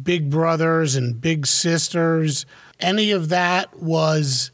[0.00, 2.46] Big Brothers and Big Sisters,
[2.78, 4.50] any of that was,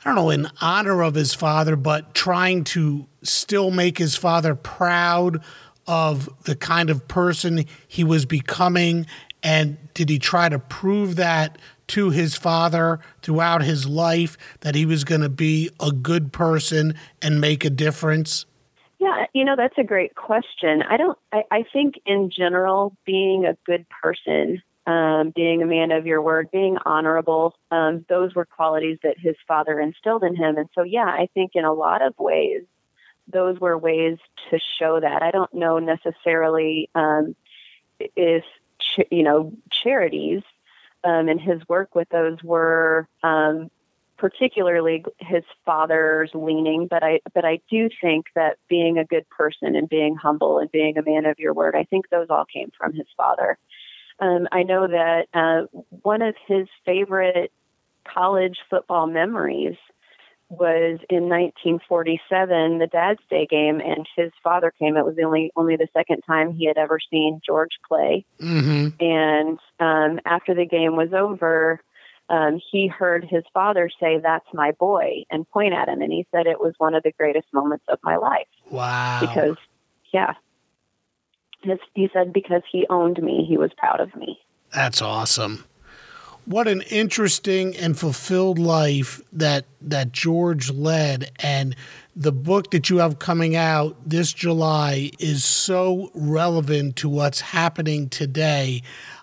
[0.00, 4.54] I don't know, in honor of his father, but trying to still make his father
[4.54, 5.42] proud
[5.86, 9.06] of the kind of person he was becoming?
[9.42, 11.58] And did he try to prove that
[11.88, 16.94] to his father throughout his life that he was going to be a good person
[17.20, 18.46] and make a difference?
[19.04, 20.82] Yeah, you know, that's a great question.
[20.82, 25.92] I don't, I, I think in general, being a good person, um, being a man
[25.92, 30.56] of your word, being honorable, um, those were qualities that his father instilled in him.
[30.56, 32.62] And so, yeah, I think in a lot of ways,
[33.28, 34.16] those were ways
[34.48, 35.22] to show that.
[35.22, 37.36] I don't know necessarily um,
[38.00, 38.44] if,
[38.78, 40.40] ch- you know, charities
[41.04, 43.70] um, and his work with those were um,
[44.16, 49.76] particularly his father's leaning, but I but I do think that being a good person
[49.76, 52.70] and being humble and being a man of your word, I think those all came
[52.76, 53.58] from his father.
[54.20, 55.66] Um, I know that uh,
[56.02, 57.52] one of his favorite
[58.06, 59.76] college football memories
[60.50, 64.96] was in 1947, the Dad's Day game, and his father came.
[64.96, 68.24] It was the only only the second time he had ever seen George play.
[68.40, 68.88] Mm-hmm.
[69.04, 71.80] And um, after the game was over,
[72.28, 76.00] um, he heard his father say, "That's my boy," and point at him.
[76.00, 78.46] And he said it was one of the greatest moments of my life.
[78.70, 79.20] Wow!
[79.20, 79.56] Because,
[80.12, 80.34] yeah,
[81.62, 84.38] his, he said because he owned me, he was proud of me.
[84.72, 85.64] That's awesome
[86.46, 91.74] what an interesting and fulfilled life that that George led and
[92.14, 98.08] the book that you have coming out this July is so relevant to what's happening
[98.08, 98.82] today.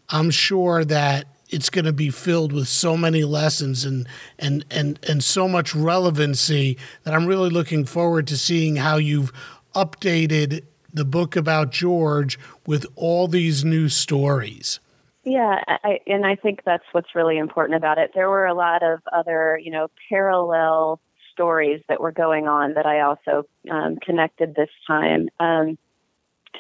[0.10, 4.08] I'm sure that it's going to be filled with so many lessons and
[4.40, 9.32] and and and so much relevancy that I'm really looking forward to seeing how you've
[9.76, 14.80] updated the book about George with all these new stories.
[15.24, 18.12] Yeah, I, and I think that's what's really important about it.
[18.16, 21.00] There were a lot of other, you know, parallel
[21.32, 25.30] stories that were going on that I also um, connected this time.
[25.40, 25.78] Um,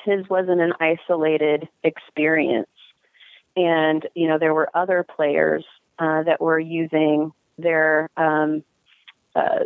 [0.05, 2.69] his wasn't an isolated experience,
[3.55, 5.65] and you know there were other players
[5.99, 8.63] uh, that were using their um,
[9.35, 9.65] uh,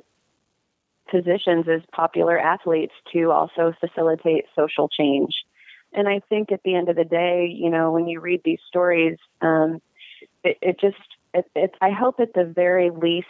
[1.09, 5.33] positions as popular athletes to also facilitate social change.
[5.93, 8.59] And I think at the end of the day, you know, when you read these
[8.67, 9.81] stories, um,
[10.43, 10.97] it, it just,
[11.33, 13.27] it, it, I hope at the very least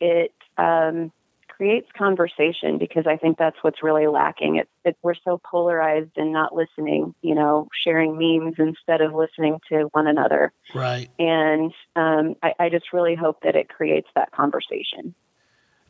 [0.00, 1.12] it um,
[1.58, 4.56] creates conversation because I think that's what's really lacking.
[4.56, 9.58] It, it, we're so polarized and not listening, you know, sharing memes instead of listening
[9.68, 10.52] to one another.
[10.74, 11.08] Right.
[11.18, 15.14] And um, I, I just really hope that it creates that conversation.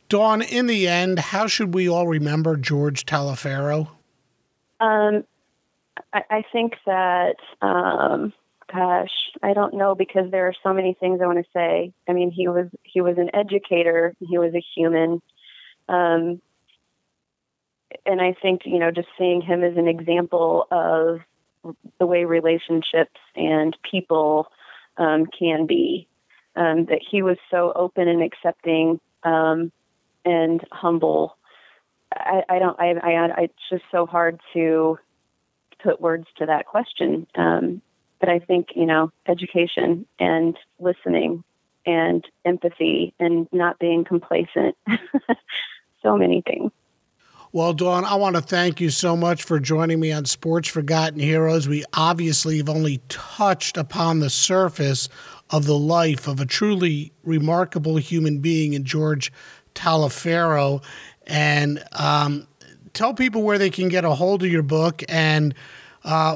[0.09, 3.89] Dawn, in the end, how should we all remember George Taliaferro?
[4.79, 5.23] Um,
[6.11, 8.33] I, I think that, um,
[8.73, 9.11] gosh,
[9.43, 11.93] I don't know because there are so many things I want to say.
[12.07, 14.15] I mean, he was he was an educator.
[14.19, 15.21] He was a human.
[15.89, 16.41] Um,
[18.05, 21.19] and I think you know, just seeing him as an example of
[21.99, 24.47] the way relationships and people
[24.97, 26.07] um, can be.
[26.55, 29.71] Um, that he was so open and accepting um,
[30.25, 31.37] and humble.
[32.13, 32.77] I, I don't.
[32.79, 33.41] I, I.
[33.43, 34.97] It's just so hard to
[35.81, 37.27] put words to that question.
[37.35, 37.81] Um,
[38.19, 41.43] but I think, you know, education and listening
[41.85, 44.75] and empathy and not being complacent.
[46.01, 46.71] so many things.
[47.51, 51.19] Well, Dawn, I want to thank you so much for joining me on Sports Forgotten
[51.19, 51.67] Heroes.
[51.67, 55.09] We obviously have only touched upon the surface
[55.49, 59.31] of the life of a truly remarkable human being in George
[59.73, 60.83] Taliaferro.
[61.25, 62.47] And um,
[62.93, 65.55] tell people where they can get a hold of your book and
[66.03, 66.35] uh,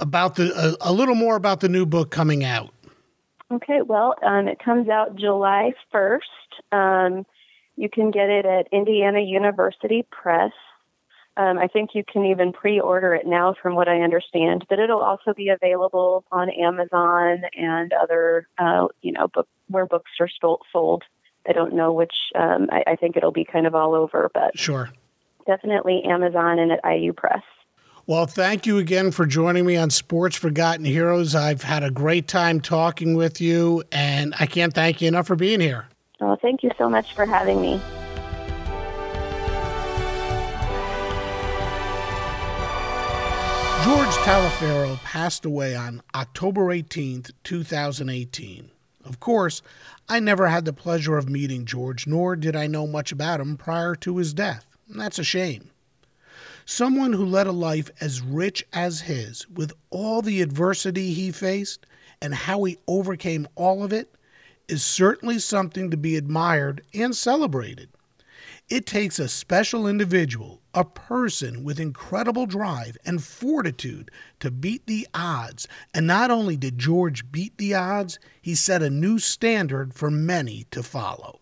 [0.00, 2.70] about the a, a, little more about the new book coming out.
[3.52, 6.24] Okay, well, um, it comes out July first.
[6.72, 7.26] Um,
[7.76, 10.52] you can get it at Indiana University Press.
[11.36, 14.64] Um, I think you can even pre-order it now, from what I understand.
[14.70, 20.10] But it'll also be available on Amazon and other, uh, you know, book where books
[20.18, 20.30] are
[20.72, 21.02] sold.
[21.46, 22.14] I don't know which.
[22.34, 24.90] Um, I, I, think it'll be kind of all over, but sure
[25.46, 27.42] definitely Amazon and at IU Press.
[28.06, 31.34] Well, thank you again for joining me on Sports Forgotten Heroes.
[31.34, 35.34] I've had a great time talking with you, and I can't thank you enough for
[35.34, 35.88] being here.
[36.20, 37.80] Oh, thank you so much for having me.
[43.84, 48.70] George Taliaferro passed away on October 18th, 2018.
[49.04, 49.62] Of course,
[50.08, 53.56] I never had the pleasure of meeting George, nor did I know much about him
[53.56, 54.66] prior to his death.
[54.88, 55.70] That's a shame.
[56.64, 61.86] Someone who led a life as rich as his, with all the adversity he faced
[62.20, 64.15] and how he overcame all of it,
[64.68, 67.88] is certainly something to be admired and celebrated.
[68.68, 74.10] It takes a special individual, a person with incredible drive and fortitude
[74.40, 75.68] to beat the odds.
[75.94, 80.66] And not only did George beat the odds, he set a new standard for many
[80.72, 81.38] to follow.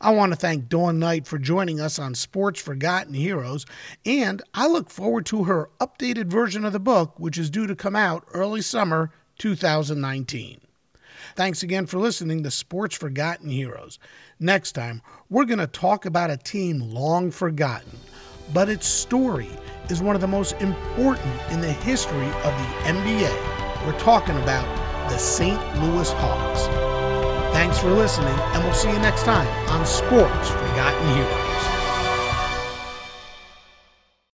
[0.00, 3.64] I want to thank Dawn Knight for joining us on Sports Forgotten Heroes,
[4.04, 7.76] and I look forward to her updated version of the book, which is due to
[7.76, 10.60] come out early summer 2019.
[11.34, 13.98] Thanks again for listening to Sports Forgotten Heroes.
[14.38, 17.98] Next time, we're going to talk about a team long forgotten,
[18.52, 19.48] but its story
[19.88, 23.86] is one of the most important in the history of the NBA.
[23.86, 24.66] We're talking about
[25.08, 25.58] the St.
[25.80, 26.66] Louis Hawks.
[27.54, 31.81] Thanks for listening, and we'll see you next time on Sports Forgotten Heroes.